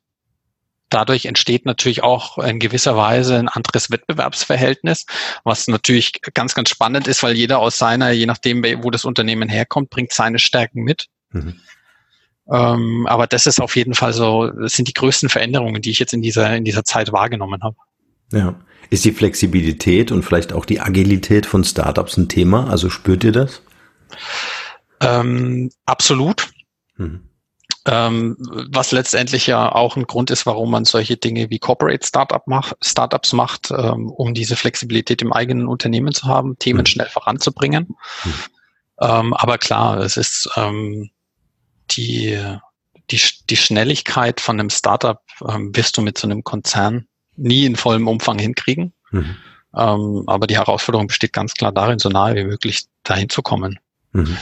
[0.89, 5.05] dadurch entsteht natürlich auch in gewisser Weise ein anderes Wettbewerbsverhältnis,
[5.43, 9.49] was natürlich ganz, ganz spannend ist, weil jeder aus seiner, je nachdem, wo das Unternehmen
[9.49, 11.07] herkommt, bringt seine Stärken mit.
[11.31, 11.59] Mhm.
[12.49, 15.99] Ähm, aber das ist auf jeden Fall so, das sind die größten Veränderungen, die ich
[15.99, 17.75] jetzt in dieser, in dieser Zeit wahrgenommen habe.
[18.31, 18.55] Ja.
[18.89, 22.69] Ist die Flexibilität und vielleicht auch die Agilität von Startups ein Thema?
[22.69, 23.61] Also spürt ihr das?
[25.01, 26.49] Ähm, absolut.
[26.95, 27.27] Mhm.
[27.87, 28.35] Ähm,
[28.69, 32.75] was letztendlich ja auch ein Grund ist, warum man solche Dinge wie Corporate Startup macht,
[32.81, 36.85] Startups macht, ähm, um diese Flexibilität im eigenen Unternehmen zu haben, Themen mhm.
[36.87, 37.95] schnell voranzubringen.
[38.25, 38.33] Mhm.
[38.99, 41.09] Ähm, aber klar, es ist ähm,
[41.91, 42.37] die,
[43.09, 47.77] die, die Schnelligkeit von einem Startup ähm, wirst du mit so einem Konzern nie in
[47.77, 48.91] vollem Umfang hinkriegen.
[49.11, 49.37] Mhm.
[49.75, 53.79] Ähm, aber die Herausforderung besteht ganz klar darin, so nahe wie möglich dahin zu kommen.
[54.11, 54.37] Mhm.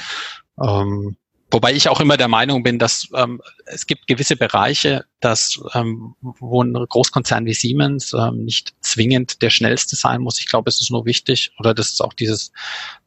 [1.55, 6.13] Wobei ich auch immer der Meinung bin, dass ähm, es gibt gewisse Bereiche, dass ähm,
[6.21, 10.37] wo ein Großkonzern wie Siemens ähm, nicht zwingend der schnellste sein muss.
[10.41, 12.51] Ich glaube, es ist nur wichtig oder das ist auch dieses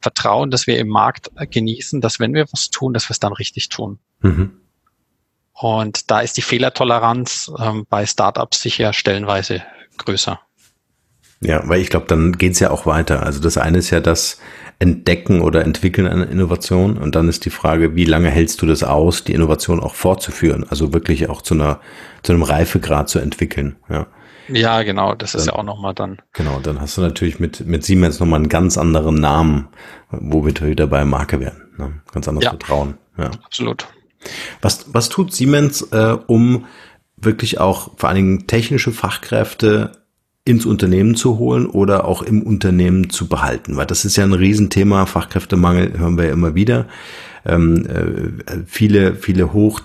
[0.01, 3.33] Vertrauen, dass wir im Markt genießen, dass wenn wir was tun, dass wir es dann
[3.33, 3.99] richtig tun.
[4.21, 4.57] Mhm.
[5.53, 9.61] Und da ist die Fehlertoleranz ähm, bei Startups sicher stellenweise
[9.97, 10.41] größer.
[11.41, 13.23] Ja, weil ich glaube, dann geht's ja auch weiter.
[13.23, 14.39] Also das eine ist ja das
[14.79, 18.83] Entdecken oder Entwickeln einer Innovation und dann ist die Frage, wie lange hältst du das
[18.83, 21.79] aus, die Innovation auch fortzuführen, also wirklich auch zu einer
[22.23, 23.77] zu einem Reifegrad zu entwickeln.
[23.89, 24.07] Ja,
[24.47, 26.21] ja genau, das dann, ist ja auch nochmal dann.
[26.33, 29.69] Genau, dann hast du natürlich mit mit Siemens nochmal einen ganz anderen Namen,
[30.11, 31.63] wo wir wieder bei Marke werden.
[31.77, 32.01] Ne?
[32.11, 32.97] Ganz anderes ja, Vertrauen.
[33.17, 33.87] Ja, absolut.
[34.61, 36.65] Was was tut Siemens, äh, um
[37.17, 39.91] wirklich auch vor allen Dingen technische Fachkräfte
[40.49, 44.33] ins Unternehmen zu holen oder auch im Unternehmen zu behalten, weil das ist ja ein
[44.33, 45.05] Riesenthema.
[45.05, 46.87] Fachkräftemangel hören wir ja immer wieder.
[47.45, 49.81] Ähm, äh, viele, viele hoch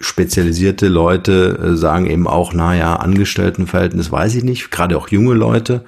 [0.00, 5.34] spezialisierte Leute äh, sagen eben auch, na ja, Angestelltenverhältnis weiß ich nicht, gerade auch junge
[5.34, 5.84] Leute,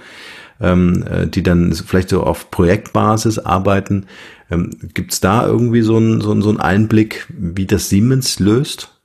[0.60, 4.06] ähm, äh, die dann vielleicht so auf Projektbasis arbeiten.
[4.48, 8.99] Ähm, Gibt es da irgendwie so einen so, so einen Einblick, wie das Siemens löst?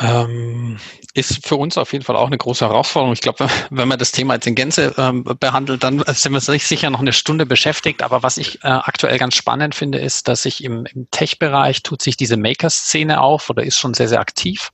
[0.00, 0.78] Ähm,
[1.12, 3.12] ist für uns auf jeden Fall auch eine große Herausforderung.
[3.12, 6.88] Ich glaube, wenn man das Thema jetzt in Gänze ähm, behandelt, dann sind wir sicher
[6.88, 8.02] noch eine Stunde beschäftigt.
[8.02, 12.00] Aber was ich äh, aktuell ganz spannend finde, ist, dass sich im, im Tech-Bereich tut
[12.00, 14.70] sich diese Maker-Szene auf oder ist schon sehr, sehr aktiv.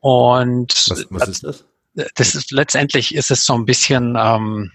[0.00, 1.64] Und was, was ist das?
[2.14, 4.70] Das ist letztendlich ist es so ein bisschen ähm,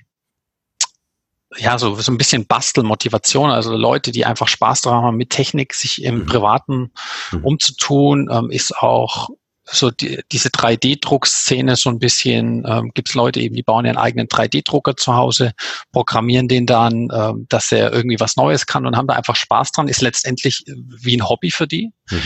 [1.58, 5.74] ja, so, so ein bisschen Bastelmotivation, also Leute, die einfach Spaß daran haben, mit Technik
[5.74, 6.26] sich im mhm.
[6.26, 6.92] Privaten
[7.32, 7.46] mhm.
[7.46, 9.30] umzutun, ähm, ist auch
[9.72, 13.98] so die, diese 3D-Druckszene so ein bisschen, ähm, gibt es Leute eben, die bauen ihren
[13.98, 15.54] eigenen 3D-Drucker zu Hause,
[15.92, 19.72] programmieren den dann, ähm, dass er irgendwie was Neues kann und haben da einfach Spaß
[19.72, 21.92] dran, ist letztendlich wie ein Hobby für die.
[22.10, 22.22] Mhm.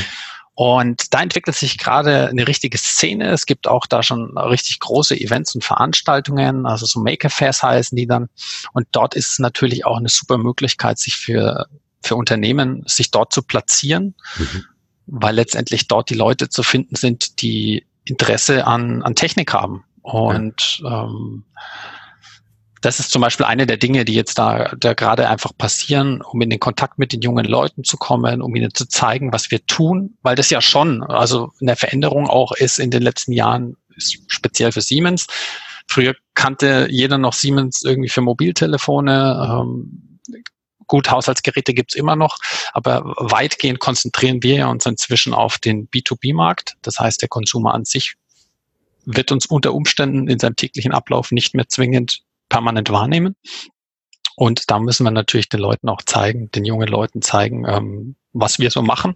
[0.58, 3.30] Und da entwickelt sich gerade eine richtige Szene.
[3.30, 7.96] Es gibt auch da schon richtig große Events und Veranstaltungen, also so Maker Fairs heißen
[7.96, 8.30] die dann.
[8.72, 11.68] Und dort ist es natürlich auch eine super Möglichkeit, sich für,
[12.02, 14.16] für Unternehmen, sich dort zu platzieren.
[14.38, 14.66] Mhm
[15.08, 19.84] weil letztendlich dort die Leute zu finden sind, die Interesse an, an Technik haben.
[20.02, 21.04] Und ja.
[21.04, 21.44] ähm,
[22.82, 26.40] das ist zum Beispiel eine der Dinge, die jetzt da, da gerade einfach passieren, um
[26.42, 29.66] in den Kontakt mit den jungen Leuten zu kommen, um ihnen zu zeigen, was wir
[29.66, 34.72] tun, weil das ja schon, also eine Veränderung auch ist in den letzten Jahren, speziell
[34.72, 35.26] für Siemens.
[35.88, 39.62] Früher kannte jeder noch Siemens irgendwie für Mobiltelefone.
[39.64, 40.05] Ähm,
[40.88, 42.38] Gut, Haushaltsgeräte gibt's immer noch,
[42.74, 46.76] aber weitgehend konzentrieren wir uns inzwischen auf den B2B-Markt.
[46.82, 48.16] Das heißt, der Konsumer an sich
[49.06, 53.36] wird uns unter Umständen in seinem täglichen Ablauf nicht mehr zwingend permanent wahrnehmen.
[54.36, 58.60] Und da müssen wir natürlich den Leuten auch zeigen, den jungen Leuten zeigen, ähm, was
[58.60, 59.16] wir so machen.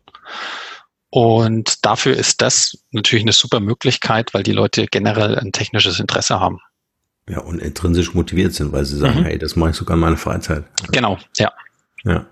[1.09, 6.39] Und dafür ist das natürlich eine super Möglichkeit, weil die Leute generell ein technisches Interesse
[6.39, 6.59] haben.
[7.29, 9.25] Ja, und intrinsisch motiviert sind, weil sie sagen, mhm.
[9.25, 10.63] hey, das mache ich sogar in meiner Freizeit.
[10.91, 11.51] Genau, ja.
[12.03, 12.25] Ja.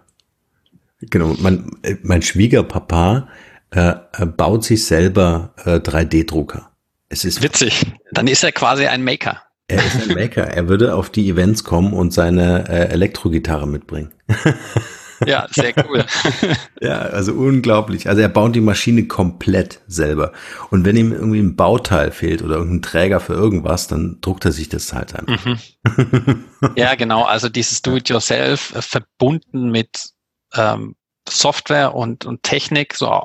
[1.01, 1.69] Genau, mein,
[2.01, 3.27] mein Schwiegerpapa
[3.69, 6.71] äh, äh baut sich selber äh, 3D-Drucker.
[7.09, 7.85] Es ist witzig.
[8.11, 9.41] Dann ist er quasi ein Maker.
[9.67, 10.47] Er ist ein Maker.
[10.47, 14.11] Er würde auf die Events kommen und seine äh, Elektrogitarre mitbringen.
[15.25, 16.05] Ja, sehr cool.
[16.81, 18.07] ja, also unglaublich.
[18.07, 20.31] Also er baut die Maschine komplett selber.
[20.69, 24.51] Und wenn ihm irgendwie ein Bauteil fehlt oder irgendein Träger für irgendwas, dann druckt er
[24.51, 25.45] sich das halt einfach.
[25.45, 26.43] Mhm.
[26.75, 27.23] ja, genau.
[27.23, 30.09] Also dieses Do-it-yourself äh, verbunden mit
[30.53, 30.95] ähm,
[31.27, 33.23] Software und, und Technik, so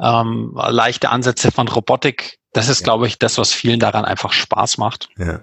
[0.00, 2.38] ähm, leichte Ansätze von Robotik.
[2.52, 2.84] Das ist, ja.
[2.84, 5.08] glaube ich, das, was vielen daran einfach Spaß macht.
[5.16, 5.40] Ja.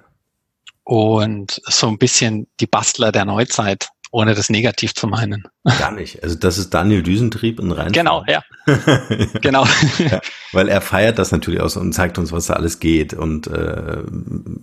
[0.84, 5.48] Und so ein bisschen die Bastler der Neuzeit ohne das negativ zu meinen.
[5.80, 6.24] Gar nicht.
[6.24, 7.92] Also das ist Daniel Düsentrieb in rein.
[7.92, 8.42] Genau, ja.
[9.42, 9.66] genau.
[9.98, 10.22] Ja,
[10.54, 13.98] weil er feiert das natürlich aus und zeigt uns, was da alles geht und äh,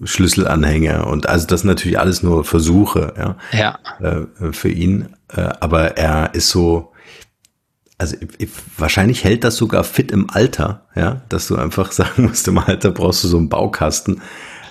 [0.05, 3.37] Schlüsselanhänger und also das sind natürlich alles nur Versuche, ja.
[3.53, 3.79] Ja.
[4.01, 5.15] Äh, für ihn.
[5.29, 6.93] Äh, aber er ist so,
[7.99, 8.17] also
[8.77, 12.91] wahrscheinlich hält das sogar fit im Alter, ja, dass du einfach sagen musst, im Alter
[12.91, 14.23] brauchst du so einen Baukasten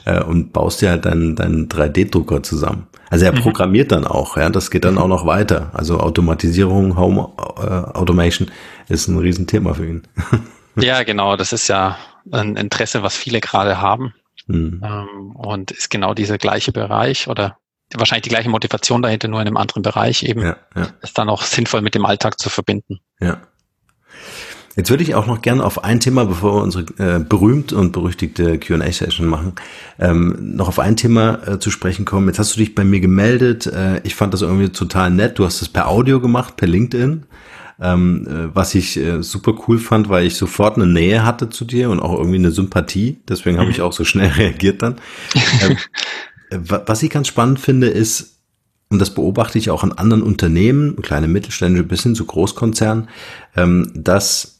[0.06, 2.88] äh, und baust dir halt deinen, deinen 3D-Drucker zusammen.
[3.14, 3.42] Also er mhm.
[3.42, 5.70] programmiert dann auch, ja, das geht dann auch noch weiter.
[5.74, 8.50] Also Automatisierung, Home äh, Automation
[8.90, 10.08] ist ein Riesenthema für ihn.
[10.78, 11.96] ja, genau, das ist ja
[12.32, 14.16] ein Interesse, was viele gerade haben.
[14.48, 14.82] Mhm.
[14.84, 17.60] Ähm, und ist genau dieser gleiche Bereich oder
[17.94, 20.88] wahrscheinlich die gleiche Motivation dahinter, nur in einem anderen Bereich eben, ja, ja.
[21.04, 23.00] ist dann auch sinnvoll mit dem Alltag zu verbinden.
[23.20, 23.42] Ja.
[24.76, 27.92] Jetzt würde ich auch noch gerne auf ein Thema, bevor wir unsere äh, berühmt und
[27.92, 29.54] berüchtigte Q&A-Session machen,
[30.00, 32.28] ähm, noch auf ein Thema äh, zu sprechen kommen.
[32.28, 33.68] Jetzt hast du dich bei mir gemeldet.
[33.68, 35.38] Äh, ich fand das irgendwie total nett.
[35.38, 37.24] Du hast es per Audio gemacht, per LinkedIn.
[37.80, 41.66] Ähm, äh, was ich äh, super cool fand, weil ich sofort eine Nähe hatte zu
[41.66, 43.20] dir und auch irgendwie eine Sympathie.
[43.28, 43.84] Deswegen habe ich mhm.
[43.84, 44.96] auch so schnell reagiert dann.
[45.62, 45.78] ähm,
[46.50, 48.40] äh, was ich ganz spannend finde, ist,
[48.90, 53.10] und das beobachte ich auch an anderen Unternehmen, kleine Mittelständische bis hin zu Großkonzernen,
[53.56, 54.53] ähm, dass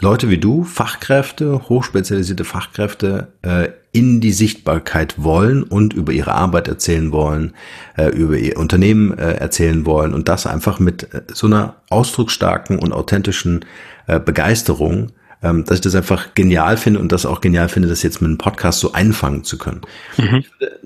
[0.00, 6.68] Leute wie du, Fachkräfte, hochspezialisierte Fachkräfte, äh, in die Sichtbarkeit wollen und über ihre Arbeit
[6.68, 7.54] erzählen wollen,
[7.96, 12.78] äh, über ihr Unternehmen äh, erzählen wollen und das einfach mit äh, so einer ausdrucksstarken
[12.78, 13.64] und authentischen
[14.06, 18.02] äh, Begeisterung, ähm, dass ich das einfach genial finde und das auch genial finde, das
[18.02, 19.82] jetzt mit einem Podcast so einfangen zu können.
[20.16, 20.44] Mhm.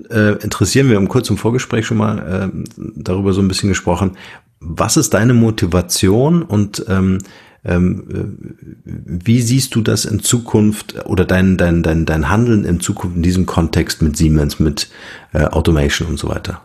[0.09, 4.17] Äh, interessieren wir im kurzen Vorgespräch schon mal äh, darüber so ein bisschen gesprochen.
[4.59, 7.19] Was ist deine Motivation und ähm, ähm,
[7.67, 13.23] wie siehst du das in Zukunft oder dein, dein, dein, dein Handeln in Zukunft in
[13.23, 14.89] diesem Kontext mit Siemens, mit
[15.33, 16.61] äh, Automation und so weiter?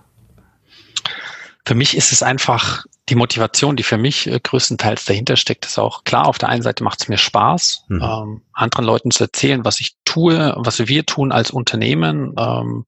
[1.65, 5.79] Für mich ist es einfach die Motivation, die für mich äh, größtenteils dahinter steckt, ist
[5.79, 6.27] auch klar.
[6.27, 8.03] Auf der einen Seite macht es mir Spaß, mhm.
[8.03, 12.35] ähm, anderen Leuten zu erzählen, was ich tue, was wir tun als Unternehmen.
[12.39, 12.85] Ähm,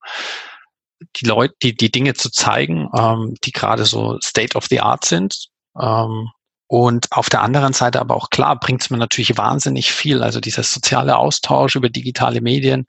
[1.17, 5.03] die Leute, die, die Dinge zu zeigen, ähm, die gerade so State of the Art
[5.03, 5.47] sind.
[5.79, 6.29] Ähm,
[6.73, 10.23] und auf der anderen Seite aber auch klar, bringt es mir natürlich wahnsinnig viel.
[10.23, 12.87] Also dieser soziale Austausch über digitale Medien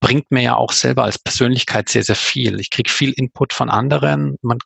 [0.00, 2.58] bringt mir ja auch selber als Persönlichkeit sehr, sehr viel.
[2.58, 4.38] Ich kriege viel Input von anderen.
[4.40, 4.56] Man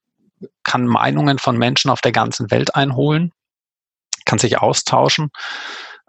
[0.63, 3.33] kann Meinungen von Menschen auf der ganzen Welt einholen,
[4.27, 5.31] kann sich austauschen.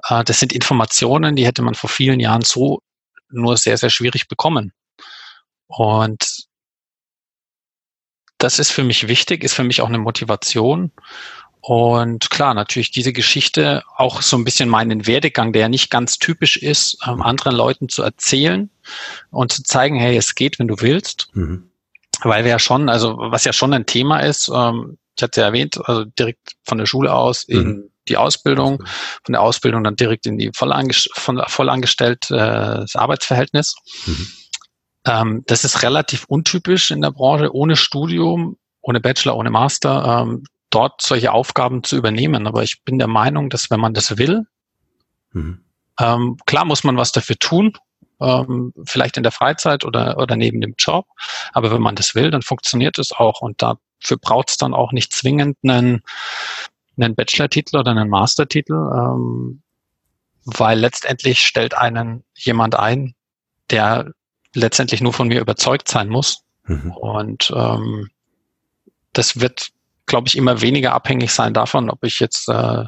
[0.08, 2.82] Äh, das sind Informationen, die hätte man vor vielen Jahren so
[3.32, 4.74] nur sehr, sehr schwierig bekommen.
[5.66, 6.46] Und
[8.38, 10.92] das ist für mich wichtig, ist für mich auch eine Motivation.
[11.68, 16.20] Und klar, natürlich diese Geschichte, auch so ein bisschen meinen Werdegang, der ja nicht ganz
[16.20, 18.70] typisch ist, ähm, anderen Leuten zu erzählen
[19.32, 21.30] und zu zeigen, hey, es geht, wenn du willst.
[21.34, 21.72] Mhm.
[22.22, 25.48] Weil wir ja schon, also was ja schon ein Thema ist, ähm, ich hatte ja
[25.48, 27.84] erwähnt, also direkt von der Schule aus in mhm.
[28.10, 28.84] die Ausbildung,
[29.24, 33.76] von der Ausbildung dann direkt in die vollange von vollangestellt äh, das Arbeitsverhältnis.
[34.06, 34.28] Mhm.
[35.06, 40.28] Ähm, das ist relativ untypisch in der Branche, ohne Studium, ohne Bachelor, ohne Master.
[40.28, 40.44] Ähm,
[40.76, 42.48] dort solche Aufgaben zu übernehmen.
[42.48, 44.46] Aber ich bin der Meinung, dass wenn man das will,
[45.32, 45.64] mhm.
[46.00, 47.74] ähm, klar muss man was dafür tun,
[48.20, 51.08] ähm, vielleicht in der Freizeit oder, oder neben dem Job.
[51.54, 53.42] Aber wenn man das will, dann funktioniert es auch.
[53.42, 56.02] Und dafür braucht es dann auch nicht zwingend einen,
[56.98, 59.62] einen Bachelor-Titel oder einen Master-Titel, ähm,
[60.44, 63.16] weil letztendlich stellt einen jemand ein,
[63.70, 64.12] der
[64.54, 66.42] letztendlich nur von mir überzeugt sein muss.
[66.66, 66.92] Mhm.
[66.92, 68.10] Und ähm,
[69.14, 69.70] das wird
[70.06, 72.86] glaube ich, immer weniger abhängig sein davon, ob ich jetzt äh,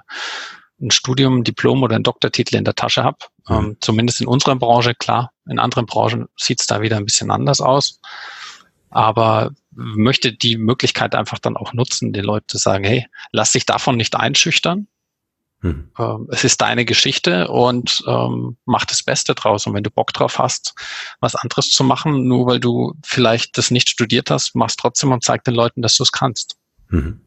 [0.80, 3.17] ein Studium, ein Diplom oder einen Doktortitel in der Tasche habe.
[3.47, 3.56] Mhm.
[3.56, 5.32] Ähm, zumindest in unserer Branche, klar.
[5.49, 7.99] In anderen Branchen sieht es da wieder ein bisschen anders aus.
[8.89, 13.65] Aber möchte die Möglichkeit einfach dann auch nutzen, den Leuten zu sagen, hey, lass dich
[13.65, 14.88] davon nicht einschüchtern.
[15.62, 15.91] Mhm.
[15.97, 19.65] Ähm, es ist deine Geschichte und ähm, mach das Beste draus.
[19.65, 20.75] Und wenn du Bock drauf hast,
[21.19, 25.23] was anderes zu machen, nur weil du vielleicht das nicht studiert hast, machst trotzdem und
[25.23, 26.58] zeig den Leuten, dass du es kannst.
[26.89, 27.19] Mhm.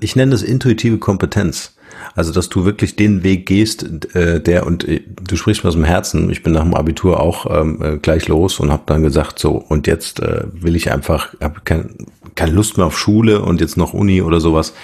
[0.00, 1.74] Ich nenne das intuitive Kompetenz.
[2.14, 5.74] Also, dass du wirklich den Weg gehst, äh, der, und äh, du sprichst mir aus
[5.74, 9.02] dem Herzen, ich bin nach dem Abitur auch ähm, äh, gleich los und habe dann
[9.02, 13.42] gesagt, so, und jetzt äh, will ich einfach, habe kein, keine Lust mehr auf Schule
[13.42, 14.74] und jetzt noch Uni oder sowas.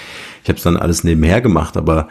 [0.43, 2.09] Ich habe es dann alles nebenher gemacht, aber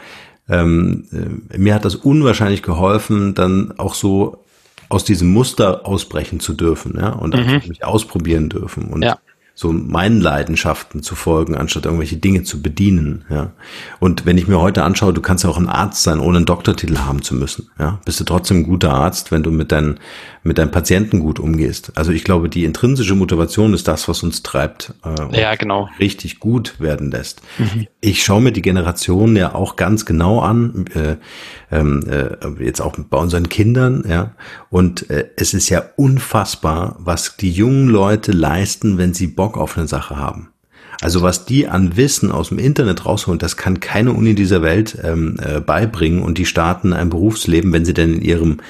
[0.50, 1.06] ähm,
[1.52, 4.44] äh, mir hat das unwahrscheinlich geholfen, dann auch so
[4.90, 7.62] aus diesem Muster ausbrechen zu dürfen, ja, und mhm.
[7.68, 8.86] mich ausprobieren dürfen.
[8.86, 9.18] Und ja
[9.56, 13.24] so meinen Leidenschaften zu folgen, anstatt irgendwelche Dinge zu bedienen.
[13.30, 13.52] Ja.
[14.00, 16.48] Und wenn ich mir heute anschaue, du kannst ja auch ein Arzt sein, ohne einen
[16.48, 17.70] Doktortitel haben zu müssen.
[17.78, 18.00] Ja.
[18.04, 20.00] Bist du trotzdem ein guter Arzt, wenn du mit deinen,
[20.42, 21.92] mit deinen Patienten gut umgehst.
[21.96, 24.96] Also ich glaube, die intrinsische Motivation ist das, was uns treibt.
[25.06, 25.88] Äh, ja, genau.
[26.00, 27.44] Richtig gut werden lässt.
[27.60, 27.88] Mhm.
[28.02, 30.86] Ich schaue mir die Generation ja auch ganz genau an.
[30.96, 31.18] Äh,
[31.74, 34.34] ähm, äh, jetzt auch bei unseren Kindern, ja.
[34.70, 39.78] Und äh, es ist ja unfassbar, was die jungen Leute leisten, wenn sie Bock auf
[39.78, 40.54] eine Sache haben.
[41.02, 44.98] Also was die an Wissen aus dem Internet rausholen, das kann keine Uni dieser Welt
[45.04, 48.62] ähm, äh, beibringen und die starten ein Berufsleben, wenn sie denn in ihrem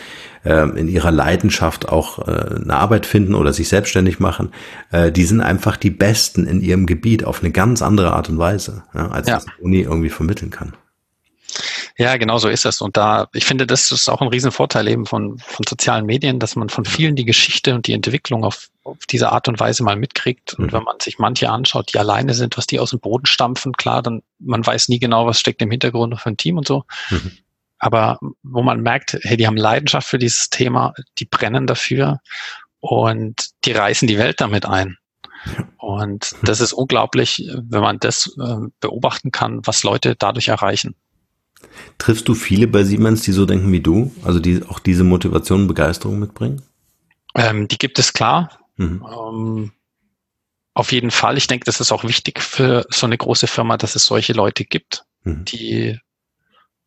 [0.44, 4.50] äh, in ihrer Leidenschaft auch äh, eine Arbeit finden oder sich selbstständig machen,
[4.92, 8.40] äh, die sind einfach die Besten in ihrem Gebiet auf eine ganz andere Art und
[8.40, 9.36] Weise, ja, als ja.
[9.36, 10.74] das die Uni irgendwie vermitteln kann.
[11.98, 12.82] Ja, genau so ist es.
[12.82, 16.56] Und da, ich finde, das ist auch ein Riesenvorteil eben von, von sozialen Medien, dass
[16.56, 19.96] man von vielen die Geschichte und die Entwicklung auf, auf diese Art und Weise mal
[19.96, 20.56] mitkriegt.
[20.56, 20.72] Und mhm.
[20.72, 24.02] wenn man sich manche anschaut, die alleine sind, was die aus dem Boden stampfen, klar,
[24.02, 26.84] dann man weiß nie genau, was steckt im Hintergrund für ein Team und so.
[27.12, 27.38] Mhm.
[27.78, 32.22] Aber wo man merkt, hey, die haben Leidenschaft für dieses Thema, die brennen dafür
[32.80, 34.98] und die reißen die Welt damit ein.
[35.78, 40.96] Und das ist unglaublich, wenn man das äh, beobachten kann, was Leute dadurch erreichen.
[41.98, 44.12] Triffst du viele bei Siemens, die so denken wie du?
[44.24, 46.62] Also die auch diese Motivation und Begeisterung mitbringen?
[47.36, 48.60] Ähm, die gibt es klar.
[48.78, 49.06] Mhm.
[49.10, 49.72] Ähm,
[50.74, 51.38] auf jeden Fall.
[51.38, 54.66] Ich denke, das ist auch wichtig für so eine große Firma, dass es solche Leute
[54.66, 55.46] gibt, mhm.
[55.46, 56.00] die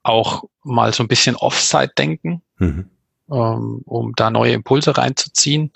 [0.03, 2.91] auch mal so ein bisschen Offside denken, mhm.
[3.31, 5.73] Ähm, um da neue Impulse reinzuziehen.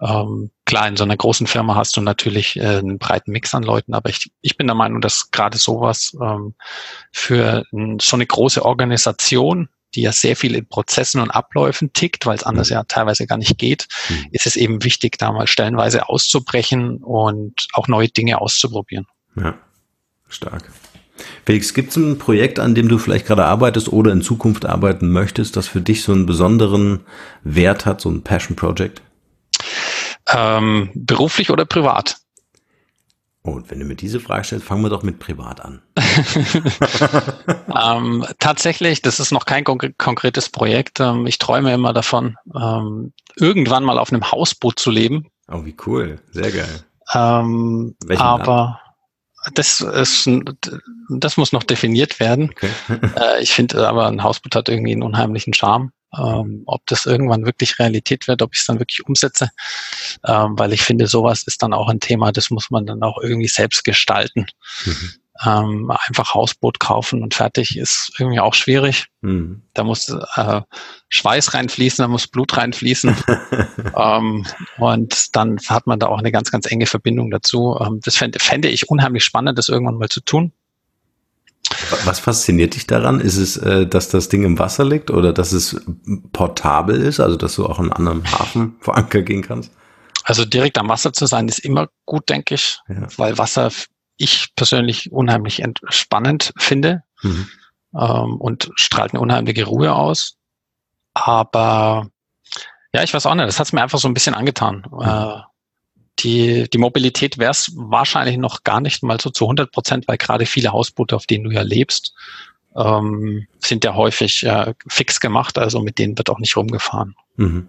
[0.00, 3.64] Ähm, klar, in so einer großen Firma hast du natürlich äh, einen breiten Mix an
[3.64, 6.54] Leuten, aber ich, ich bin der Meinung, dass gerade sowas ähm,
[7.12, 12.26] für ein, so eine große Organisation, die ja sehr viel in Prozessen und Abläufen tickt,
[12.26, 12.74] weil es anders mhm.
[12.74, 14.28] ja teilweise gar nicht geht, mhm.
[14.30, 19.06] ist es eben wichtig, da mal stellenweise auszubrechen und auch neue Dinge auszuprobieren.
[19.34, 19.58] Ja,
[20.28, 20.70] stark.
[21.44, 25.10] Felix, gibt es ein Projekt, an dem du vielleicht gerade arbeitest oder in Zukunft arbeiten
[25.10, 27.00] möchtest, das für dich so einen besonderen
[27.42, 29.02] Wert hat, so ein Passion Project?
[30.28, 32.16] Ähm, beruflich oder privat?
[33.42, 35.80] Und wenn du mir diese Frage stellst, fangen wir doch mit privat an.
[37.82, 41.00] ähm, tatsächlich, das ist noch kein konk konkretes Projekt.
[41.00, 45.28] Ähm, ich träume immer davon, ähm, irgendwann mal auf einem Hausboot zu leben.
[45.50, 46.20] Oh, wie cool.
[46.30, 46.84] Sehr geil.
[47.14, 48.80] Ähm, aber
[49.54, 50.28] das ist,
[51.08, 52.50] das muss noch definiert werden.
[52.50, 52.70] Okay.
[53.16, 55.92] äh, ich finde aber, ein Hausboot hat irgendwie einen unheimlichen Charme.
[56.16, 59.50] Ähm, ob das irgendwann wirklich Realität wird, ob ich es dann wirklich umsetze,
[60.26, 63.18] ähm, weil ich finde, sowas ist dann auch ein Thema, das muss man dann auch
[63.22, 64.46] irgendwie selbst gestalten.
[64.86, 65.12] Mhm.
[65.44, 69.06] Ähm, einfach Hausboot kaufen und fertig ist irgendwie auch schwierig.
[69.20, 69.62] Mhm.
[69.72, 70.62] Da muss äh,
[71.08, 73.16] Schweiß reinfließen, da muss Blut reinfließen.
[73.96, 74.46] ähm,
[74.78, 77.78] und dann hat man da auch eine ganz, ganz enge Verbindung dazu.
[77.80, 80.52] Ähm, das fände, fände ich unheimlich spannend, das irgendwann mal zu tun.
[82.04, 83.20] Was fasziniert dich daran?
[83.20, 85.80] Ist es, äh, dass das Ding im Wasser liegt oder dass es
[86.32, 89.70] portabel ist, also dass du auch in einem anderen Hafen vor Anker gehen kannst?
[90.24, 93.06] Also direkt am Wasser zu sein ist immer gut, denke ich, ja.
[93.16, 93.70] weil Wasser
[94.18, 97.48] ich persönlich unheimlich entspannend finde mhm.
[97.94, 100.36] ähm, und strahlt eine unheimliche Ruhe aus.
[101.14, 102.08] Aber
[102.92, 104.86] ja, ich weiß auch nicht, das hat es mir einfach so ein bisschen angetan.
[104.90, 105.02] Mhm.
[105.02, 105.40] Äh,
[106.18, 110.16] die, die Mobilität wäre es wahrscheinlich noch gar nicht mal so zu 100 Prozent, weil
[110.16, 112.12] gerade viele Hausboote, auf denen du ja lebst,
[112.76, 117.14] ähm, sind ja häufig äh, fix gemacht, also mit denen wird auch nicht rumgefahren.
[117.36, 117.68] Mhm.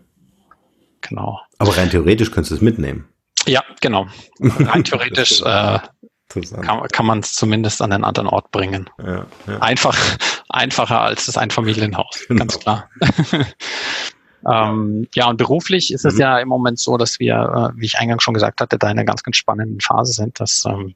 [1.02, 1.40] Genau.
[1.60, 3.08] Aber rein theoretisch könntest du es mitnehmen.
[3.48, 4.08] Ja, genau.
[4.40, 5.80] Rein theoretisch äh,
[6.30, 8.90] kann, kann man es zumindest an einen anderen Ort bringen.
[9.04, 9.60] Ja, ja.
[9.60, 9.98] Einfach,
[10.50, 12.40] einfacher als das Einfamilienhaus, genau.
[12.40, 12.90] ganz klar.
[14.50, 16.20] Ähm, ja, und beruflich ist es mhm.
[16.22, 18.92] ja im Moment so, dass wir, äh, wie ich eingangs schon gesagt hatte, da in
[18.98, 20.96] einer ganz, ganz spannenden Phase sind, dass ähm,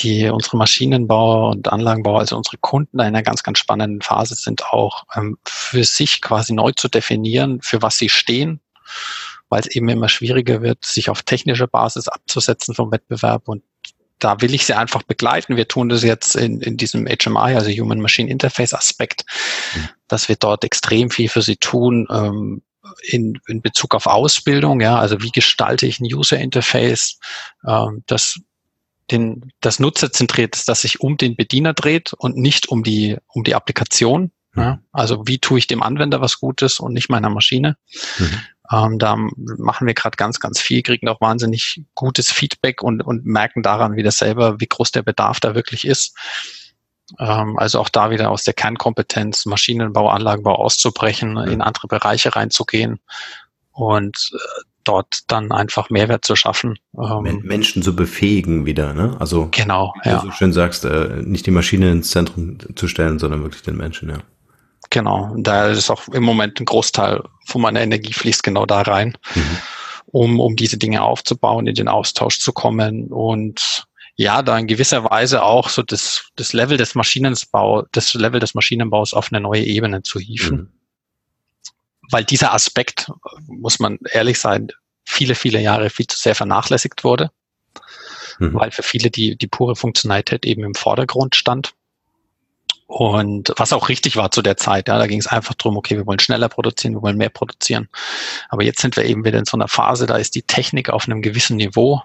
[0.00, 4.64] die unsere Maschinenbauer und Anlagenbauer, also unsere Kunden, in einer ganz, ganz spannenden Phase sind,
[4.66, 8.60] auch ähm, für sich quasi neu zu definieren, für was sie stehen,
[9.48, 13.62] weil es eben immer schwieriger wird, sich auf technischer Basis abzusetzen vom Wettbewerb und
[14.18, 15.56] da will ich sie einfach begleiten.
[15.56, 19.24] Wir tun das jetzt in, in diesem HMI, also Human Machine Interface Aspekt,
[19.76, 19.88] mhm.
[20.08, 22.06] dass wir dort extrem viel für sie tun.
[22.10, 22.62] Ähm,
[23.02, 27.18] in, in Bezug auf Ausbildung, ja, also wie gestalte ich ein User Interface,
[27.66, 28.40] ähm, das
[29.10, 33.44] den, das Nutzerzentriert ist, das sich um den Bediener dreht und nicht um die, um
[33.44, 34.32] die Applikation.
[34.52, 34.62] Mhm.
[34.62, 34.80] Ja?
[34.92, 37.76] Also wie tue ich dem Anwender was Gutes und nicht meiner Maschine.
[38.18, 38.40] Mhm.
[38.70, 43.24] Ähm, da machen wir gerade ganz, ganz viel, kriegen auch wahnsinnig gutes Feedback und, und
[43.24, 46.16] merken daran wieder selber, wie groß der Bedarf da wirklich ist.
[47.18, 51.50] Ähm, also auch da wieder aus der Kernkompetenz Maschinenbau, Anlagenbau auszubrechen, mhm.
[51.50, 53.00] in andere Bereiche reinzugehen
[53.72, 56.78] und äh, dort dann einfach Mehrwert zu schaffen.
[56.98, 59.16] Ähm, Menschen zu befähigen wieder, ne?
[59.18, 60.20] Also genau, wie ja.
[60.20, 63.76] du so schön sagst, äh, nicht die Maschine ins Zentrum zu stellen, sondern wirklich den
[63.76, 64.18] Menschen, ja.
[64.90, 69.16] Genau, da ist auch im Moment ein Großteil von meiner Energie fließt genau da rein,
[69.34, 69.58] mhm.
[70.06, 73.86] um, um diese Dinge aufzubauen, in den Austausch zu kommen und
[74.16, 78.52] ja, da in gewisser Weise auch so das, das Level des Maschinenbau, das Level des
[78.54, 80.56] Maschinenbaus auf eine neue Ebene zu hieven.
[80.56, 80.72] Mhm.
[82.10, 83.12] Weil dieser Aspekt,
[83.46, 84.68] muss man ehrlich sein,
[85.04, 87.30] viele, viele Jahre viel zu sehr vernachlässigt wurde.
[88.40, 88.54] Mhm.
[88.54, 91.74] Weil für viele die, die pure Funktionalität eben im Vordergrund stand.
[92.90, 95.98] Und was auch richtig war zu der Zeit, ja, da ging es einfach drum, okay,
[95.98, 97.86] wir wollen schneller produzieren, wir wollen mehr produzieren.
[98.48, 101.04] Aber jetzt sind wir eben wieder in so einer Phase, da ist die Technik auf
[101.04, 102.00] einem gewissen Niveau.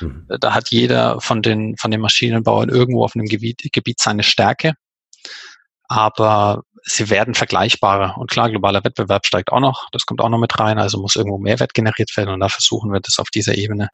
[0.00, 0.26] Mhm.
[0.40, 4.72] Da hat jeder von den, von den Maschinenbauern irgendwo auf einem Gebiet, Gebiet seine Stärke.
[5.86, 8.18] Aber sie werden vergleichbarer.
[8.18, 9.88] Und klar, globaler Wettbewerb steigt auch noch.
[9.92, 10.80] Das kommt auch noch mit rein.
[10.80, 12.30] Also muss irgendwo Mehrwert generiert werden.
[12.30, 13.88] Und da versuchen wir das auf dieser Ebene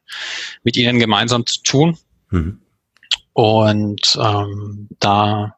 [0.63, 1.99] mit ihnen gemeinsam zu tun.
[2.31, 2.61] Mhm.
[3.33, 5.55] Und ähm, da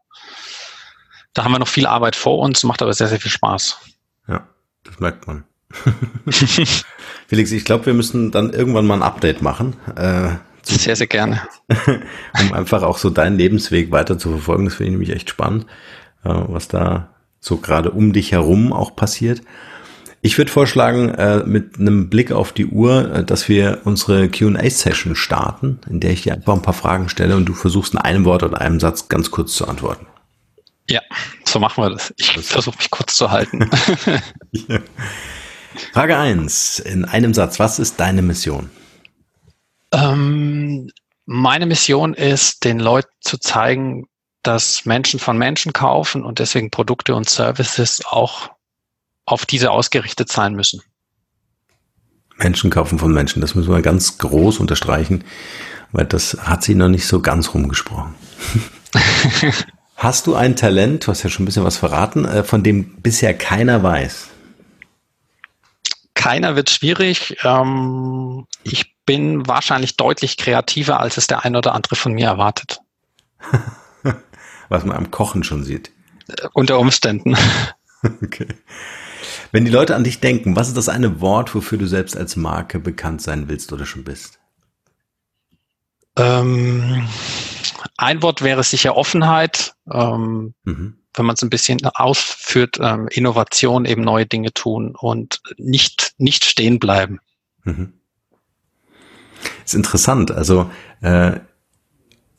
[1.34, 3.78] da haben wir noch viel Arbeit vor uns, macht aber sehr, sehr viel Spaß.
[4.28, 4.48] Ja,
[4.84, 5.44] das merkt man.
[7.28, 9.76] Felix, ich glaube, wir müssen dann irgendwann mal ein Update machen.
[9.96, 11.42] Äh, sehr, sehr gerne.
[12.40, 14.66] um einfach auch so deinen Lebensweg weiter zu verfolgen.
[14.66, 15.66] Das finde ich nämlich echt spannend,
[16.24, 17.10] äh, was da
[17.40, 19.42] so gerade um dich herum auch passiert.
[20.26, 25.16] Ich würde vorschlagen, äh, mit einem Blick auf die Uhr, äh, dass wir unsere QA-Session
[25.16, 28.24] starten, in der ich dir einfach ein paar Fragen stelle und du versuchst in einem
[28.24, 30.08] Wort oder einem Satz ganz kurz zu antworten.
[30.90, 31.02] Ja,
[31.46, 32.14] so machen wir das.
[32.18, 33.70] Ich versuche mich kurz zu halten.
[34.52, 34.80] ja.
[35.94, 37.60] Frage eins in einem Satz.
[37.60, 38.70] Was ist deine Mission?
[39.92, 40.90] Ähm,
[41.26, 44.08] meine Mission ist, den Leuten zu zeigen,
[44.42, 48.52] dass Menschen von Menschen kaufen und deswegen Produkte und Services auch
[49.26, 50.82] auf diese ausgerichtet sein müssen.
[52.38, 55.24] Menschen kaufen von Menschen, das müssen wir ganz groß unterstreichen,
[55.92, 58.16] weil das hat sie noch nicht so ganz rumgesprochen.
[60.04, 62.98] Hast du ein Talent, du hast ja schon ein bisschen was verraten, äh, von dem
[62.98, 64.28] bisher keiner weiß?
[66.14, 67.38] Keiner wird schwierig.
[67.46, 72.82] Ähm, ich bin wahrscheinlich deutlich kreativer, als es der ein oder andere von mir erwartet.
[74.68, 75.94] was man am Kochen schon sieht.
[76.28, 77.38] Äh, unter Umständen.
[78.22, 78.48] okay.
[79.54, 82.36] Wenn die Leute an dich denken, was ist das eine Wort, wofür du selbst als
[82.36, 84.40] Marke bekannt sein willst oder schon bist?
[86.18, 87.08] Ähm,
[88.04, 89.74] ein Wort wäre sicher Offenheit.
[89.92, 90.98] Ähm, mhm.
[91.16, 96.44] Wenn man es ein bisschen ausführt, ähm, Innovation, eben neue Dinge tun und nicht, nicht
[96.46, 97.20] stehen bleiben.
[97.64, 97.94] Mhm.
[99.64, 100.32] Ist interessant.
[100.32, 100.70] Also
[101.02, 101.40] äh,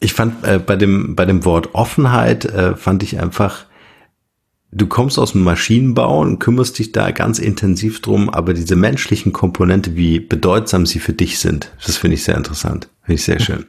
[0.01, 3.67] ich fand äh, bei dem bei dem Wort Offenheit äh, fand ich einfach
[4.75, 9.33] du kommst aus dem Maschinenbau und kümmerst dich da ganz intensiv drum, aber diese menschlichen
[9.33, 12.89] Komponente, wie bedeutsam sie für dich sind, das finde ich sehr interessant.
[13.03, 13.67] Finde ich sehr schön.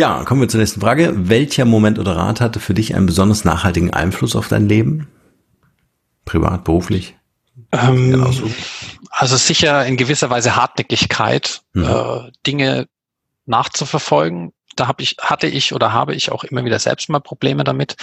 [0.00, 1.12] Ja, kommen wir zur nächsten Frage.
[1.14, 5.08] Welcher Moment oder Rat hatte für dich einen besonders nachhaltigen Einfluss auf dein Leben?
[6.24, 7.18] Privat, beruflich?
[7.70, 8.26] Ähm,
[9.10, 11.84] also sicher in gewisser Weise Hartnäckigkeit, mhm.
[11.84, 12.88] äh, Dinge
[13.44, 14.54] nachzuverfolgen.
[14.74, 17.96] Da hab ich, hatte ich oder habe ich auch immer wieder selbst mal Probleme damit.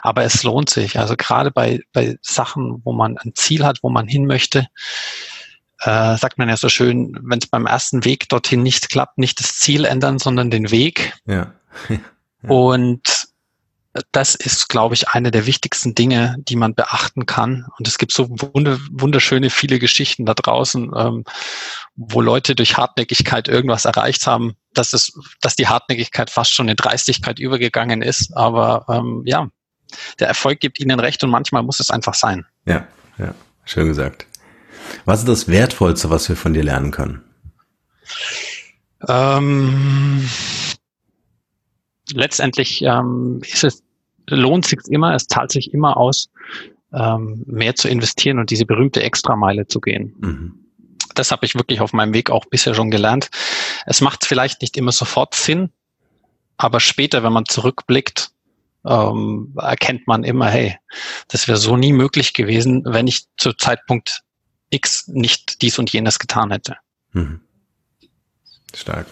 [0.00, 0.98] Aber es lohnt sich.
[0.98, 4.68] Also gerade bei, bei Sachen, wo man ein Ziel hat, wo man hin möchte,
[5.82, 9.40] äh, sagt man ja so schön, wenn es beim ersten Weg dorthin nicht klappt, nicht
[9.40, 11.14] das Ziel ändern, sondern den Weg.
[11.26, 11.52] Ja.
[11.88, 11.98] ja.
[12.48, 13.28] Und
[14.10, 17.66] das ist, glaube ich, eine der wichtigsten Dinge, die man beachten kann.
[17.78, 21.24] Und es gibt so wunderschöne viele Geschichten da draußen, ähm,
[21.94, 25.12] wo Leute durch Hartnäckigkeit irgendwas erreicht haben, dass es,
[25.42, 28.34] dass die Hartnäckigkeit fast schon in Dreistigkeit übergegangen ist.
[28.34, 29.48] Aber ähm, ja,
[30.18, 32.46] der Erfolg gibt ihnen recht und manchmal muss es einfach sein.
[32.64, 32.86] Ja,
[33.18, 33.34] ja,
[33.66, 34.26] schön gesagt.
[35.04, 37.22] Was ist das Wertvollste, was wir von dir lernen können?
[39.08, 40.28] Ähm,
[42.12, 43.82] letztendlich ähm, ist es,
[44.28, 46.28] lohnt sich immer, es zahlt sich immer aus,
[46.92, 50.14] ähm, mehr zu investieren und diese berühmte Extrameile zu gehen.
[50.20, 50.54] Mhm.
[51.14, 53.30] Das habe ich wirklich auf meinem Weg auch bisher schon gelernt.
[53.86, 55.70] Es macht vielleicht nicht immer sofort Sinn,
[56.56, 58.30] aber später, wenn man zurückblickt,
[58.84, 60.76] ähm, erkennt man immer, hey,
[61.28, 64.22] das wäre so nie möglich gewesen, wenn ich zu Zeitpunkt
[64.72, 66.76] X nicht dies und jenes getan hätte.
[67.12, 67.40] Mhm.
[68.74, 69.06] Stark.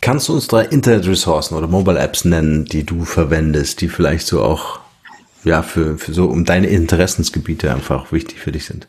[0.00, 4.42] Kannst du uns drei Internetressourcen oder Mobile Apps nennen, die du verwendest, die vielleicht so
[4.42, 4.80] auch,
[5.44, 8.88] ja, für, für so um deine Interessensgebiete einfach wichtig für dich sind?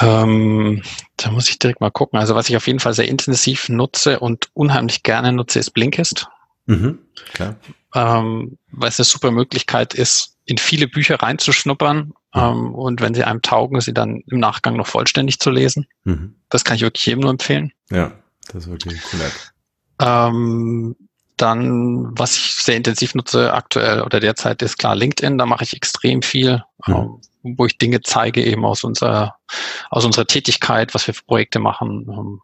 [0.00, 0.82] Ähm,
[1.16, 2.18] da muss ich direkt mal gucken.
[2.18, 6.28] Also was ich auf jeden Fall sehr intensiv nutze und unheimlich gerne nutze, ist Blinkist.
[6.66, 6.98] Mhm,
[7.32, 7.56] klar.
[7.94, 13.24] Ähm, weil es eine super Möglichkeit ist, in viele Bücher reinzuschnuppern ähm, und wenn sie
[13.24, 15.86] einem taugen, sie dann im Nachgang noch vollständig zu lesen.
[16.04, 16.34] Mhm.
[16.48, 17.72] Das kann ich wirklich jedem nur empfehlen.
[17.90, 18.12] Ja,
[18.46, 19.20] das ist wirklich cool.
[20.00, 20.96] Ähm,
[21.36, 25.38] dann, was ich sehr intensiv nutze aktuell oder derzeit, ist klar LinkedIn.
[25.38, 26.94] Da mache ich extrem viel, mhm.
[26.94, 29.36] ähm, wo ich Dinge zeige eben aus unserer,
[29.90, 32.40] aus unserer Tätigkeit, was wir für Projekte machen, ähm,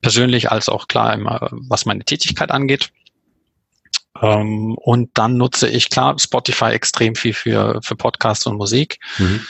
[0.00, 2.90] persönlich als auch klar immer, was meine Tätigkeit angeht.
[4.20, 8.98] Ähm, und dann nutze ich klar Spotify extrem viel für, für Podcasts und Musik.
[9.18, 9.46] Mhm.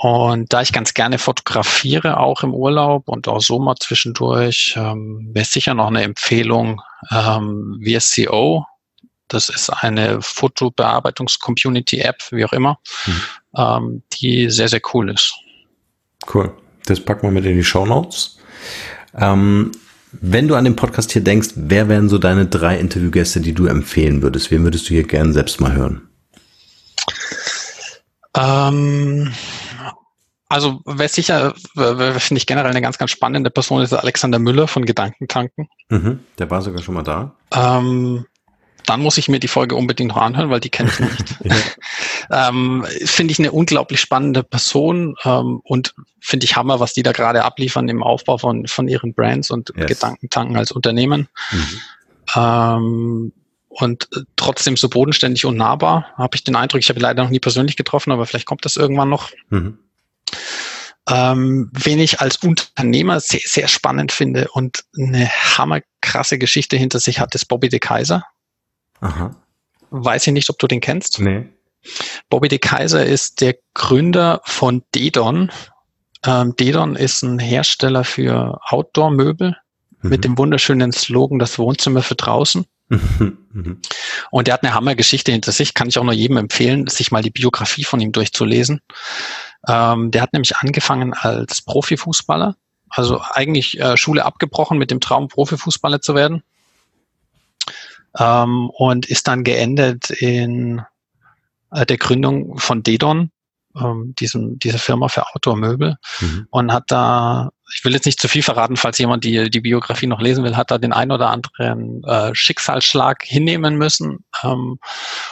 [0.00, 5.30] Und da ich ganz gerne fotografiere, auch im Urlaub und auch so mal zwischendurch, ähm,
[5.32, 6.80] wäre sicher noch eine Empfehlung
[7.10, 8.64] ähm, VSCO.
[9.26, 13.22] Das ist eine Fotobearbeitungs-Community-App, wie auch immer, mhm.
[13.56, 15.34] ähm, die sehr, sehr cool ist.
[16.32, 16.56] Cool.
[16.86, 18.38] Das packen wir mit in die Show Notes.
[19.16, 19.72] Ähm,
[20.12, 23.66] wenn du an den Podcast hier denkst, wer wären so deine drei Interviewgäste, die du
[23.66, 24.50] empfehlen würdest?
[24.50, 26.08] Wen würdest du hier gerne selbst mal hören?
[28.36, 29.32] Ähm,
[30.48, 34.84] also wer sicher, finde ich generell eine ganz, ganz spannende Person ist Alexander Müller von
[34.84, 35.68] Gedankentanken.
[35.90, 37.34] Mhm, der war sogar schon mal da.
[37.52, 38.24] Ähm,
[38.88, 41.38] dann muss ich mir die Folge unbedingt noch anhören, weil die kenne ich nicht.
[42.30, 47.12] ähm, finde ich eine unglaublich spannende Person ähm, und finde ich Hammer, was die da
[47.12, 49.86] gerade abliefern im Aufbau von, von ihren Brands und yes.
[49.86, 51.28] Gedankentanken als Unternehmen.
[51.50, 51.80] Mhm.
[52.36, 53.32] Ähm,
[53.68, 56.80] und trotzdem so bodenständig und nahbar, habe ich den Eindruck.
[56.80, 59.30] Ich habe ihn leider noch nie persönlich getroffen, aber vielleicht kommt das irgendwann noch.
[59.50, 59.78] Mhm.
[61.08, 67.20] Ähm, wen ich als Unternehmer sehr, sehr spannend finde und eine hammerkrasse Geschichte hinter sich
[67.20, 68.24] hat, ist Bobby de Kaiser.
[69.00, 69.34] Aha.
[69.90, 71.20] Weiß ich nicht, ob du den kennst.
[71.20, 71.48] Nee.
[72.28, 75.50] Bobby de Kaiser ist der Gründer von Dedon.
[76.24, 79.56] Ähm, Dedon ist ein Hersteller für Outdoor-Möbel
[80.00, 80.10] mhm.
[80.10, 82.66] mit dem wunderschönen Slogan Das Wohnzimmer für draußen.
[82.88, 83.80] Mhm.
[84.30, 87.22] Und der hat eine Hammergeschichte hinter sich, kann ich auch nur jedem empfehlen, sich mal
[87.22, 88.80] die Biografie von ihm durchzulesen.
[89.66, 92.56] Ähm, der hat nämlich angefangen als Profifußballer,
[92.88, 96.42] also eigentlich äh, Schule abgebrochen mit dem Traum, Profifußballer zu werden
[98.18, 100.82] ähm, und ist dann geendet in
[101.70, 103.30] äh, der Gründung von Dedon,
[103.76, 106.46] ähm, diesem, dieser Firma für Outdoor-Möbel mhm.
[106.50, 110.06] und hat da, ich will jetzt nicht zu viel verraten, falls jemand die, die Biografie
[110.06, 114.78] noch lesen will, hat da den ein oder anderen äh, Schicksalsschlag hinnehmen müssen ähm,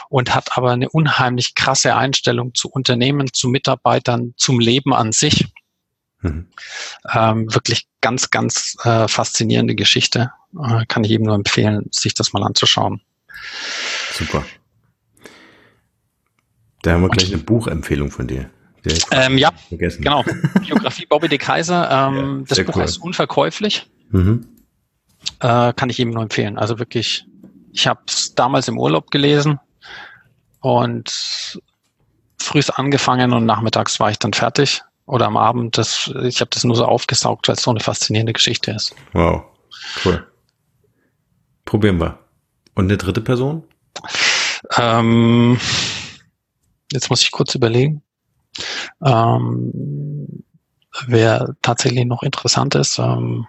[0.09, 5.47] und hat aber eine unheimlich krasse Einstellung zu Unternehmen, zu Mitarbeitern, zum Leben an sich.
[6.21, 6.47] Mhm.
[7.13, 10.31] Ähm, wirklich ganz, ganz äh, faszinierende Geschichte.
[10.61, 13.01] Äh, kann ich eben nur empfehlen, sich das mal anzuschauen.
[14.13, 14.43] Super.
[16.81, 18.49] Da haben wir gleich eine Buchempfehlung von dir.
[19.11, 20.03] Ähm, ja, vergessen.
[20.03, 20.23] genau.
[20.61, 21.89] Biografie Bobby de Kaiser.
[21.91, 22.83] Ähm, ja, das Buch cool.
[22.83, 23.89] heißt unverkäuflich.
[24.11, 24.47] Mhm.
[25.39, 26.57] Äh, kann ich ihm nur empfehlen.
[26.57, 27.25] Also wirklich,
[27.73, 29.59] ich habe es damals im Urlaub gelesen
[30.61, 31.59] und
[32.39, 34.81] frühst angefangen und nachmittags war ich dann fertig.
[35.05, 35.77] Oder am Abend.
[35.77, 38.93] Das, ich habe das nur so aufgesaugt, weil es so eine faszinierende Geschichte ist.
[39.13, 39.43] Wow,
[40.03, 40.25] cool.
[41.67, 42.17] Probieren wir.
[42.75, 43.63] Und eine dritte Person?
[44.77, 45.59] Ähm,
[46.91, 48.01] Jetzt muss ich kurz überlegen.
[49.03, 50.43] Ähm,
[51.05, 53.45] wer tatsächlich noch interessant ist, ähm,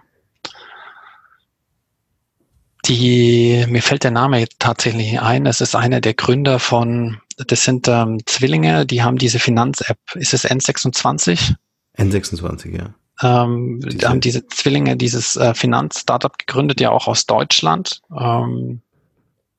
[2.85, 5.45] die, mir fällt der Name tatsächlich ein.
[5.45, 9.99] Es ist einer der Gründer von, das sind ähm, Zwillinge, die haben diese Finanz-App.
[10.15, 11.55] Ist es N26?
[11.97, 12.93] N26, ja.
[13.21, 14.09] Ähm, diese.
[14.09, 18.01] haben diese Zwillinge dieses äh, Finanz-Startup gegründet, ja auch aus Deutschland.
[18.17, 18.81] Ähm,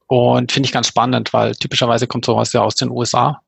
[0.06, 3.42] und finde ich ganz spannend, weil typischerweise kommt sowas ja aus den USA.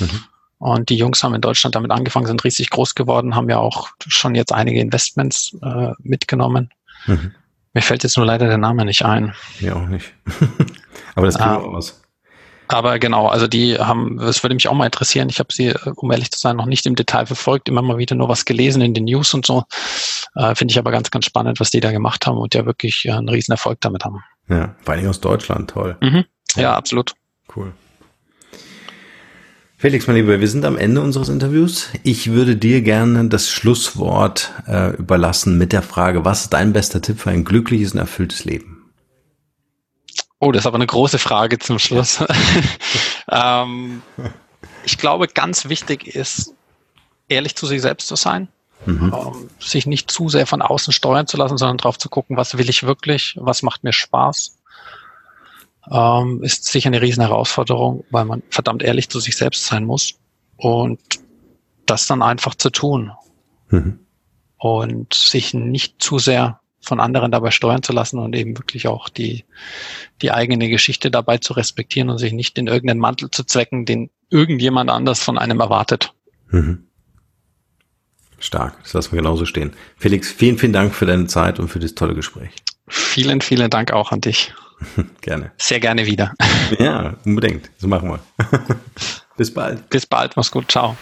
[0.00, 0.24] Mhm.
[0.58, 3.90] Und die Jungs haben in Deutschland damit angefangen, sind riesig groß geworden, haben ja auch
[4.00, 6.70] schon jetzt einige Investments äh, mitgenommen.
[7.06, 7.32] Mhm.
[7.74, 9.34] Mir fällt jetzt nur leider der Name nicht ein.
[9.60, 10.12] Mir auch nicht.
[11.14, 12.02] aber das wir ähm, aus.
[12.68, 15.28] Aber genau, also die haben, das würde mich auch mal interessieren.
[15.30, 17.98] Ich habe sie, äh, um ehrlich zu sein, noch nicht im Detail verfolgt, immer mal
[17.98, 19.64] wieder nur was gelesen in den News und so.
[20.34, 23.06] Äh, Finde ich aber ganz, ganz spannend, was die da gemacht haben und ja wirklich
[23.06, 24.22] äh, einen riesen Erfolg damit haben.
[24.48, 25.96] Ja, vor allem aus Deutschland, toll.
[26.00, 26.24] Mhm.
[26.56, 27.14] Ja, ja, absolut.
[27.54, 27.72] Cool.
[29.80, 31.88] Felix, mein Lieber, wir sind am Ende unseres Interviews.
[32.02, 37.00] Ich würde dir gerne das Schlusswort äh, überlassen mit der Frage, was ist dein bester
[37.00, 38.77] Tipp für ein glückliches und erfülltes Leben?
[40.40, 42.24] Oh, das ist aber eine große Frage zum Schluss.
[43.30, 44.02] ähm,
[44.84, 46.54] ich glaube, ganz wichtig ist,
[47.28, 48.48] ehrlich zu sich selbst zu sein.
[48.86, 49.12] Mhm.
[49.14, 52.56] Ähm, sich nicht zu sehr von außen steuern zu lassen, sondern drauf zu gucken, was
[52.56, 54.56] will ich wirklich, was macht mir Spaß,
[55.90, 60.14] ähm, ist sicher eine riesen Herausforderung, weil man verdammt ehrlich zu sich selbst sein muss
[60.56, 61.00] und
[61.86, 63.12] das dann einfach zu tun
[63.70, 64.00] mhm.
[64.58, 69.08] und sich nicht zu sehr von anderen dabei steuern zu lassen und eben wirklich auch
[69.08, 69.44] die,
[70.22, 74.10] die eigene Geschichte dabei zu respektieren und sich nicht in irgendeinen Mantel zu zwecken, den
[74.30, 76.12] irgendjemand anders von einem erwartet.
[76.50, 76.84] Mhm.
[78.40, 79.72] Stark, das lassen wir genauso stehen.
[79.96, 82.50] Felix, vielen, vielen Dank für deine Zeit und für das tolle Gespräch.
[82.86, 84.54] Vielen, vielen Dank auch an dich.
[85.20, 85.50] gerne.
[85.56, 86.34] Sehr gerne wieder.
[86.78, 87.70] Ja, unbedingt.
[87.80, 88.20] Das machen wir.
[89.36, 89.88] Bis bald.
[89.90, 90.36] Bis bald.
[90.36, 90.70] Mach's gut.
[90.70, 90.96] Ciao.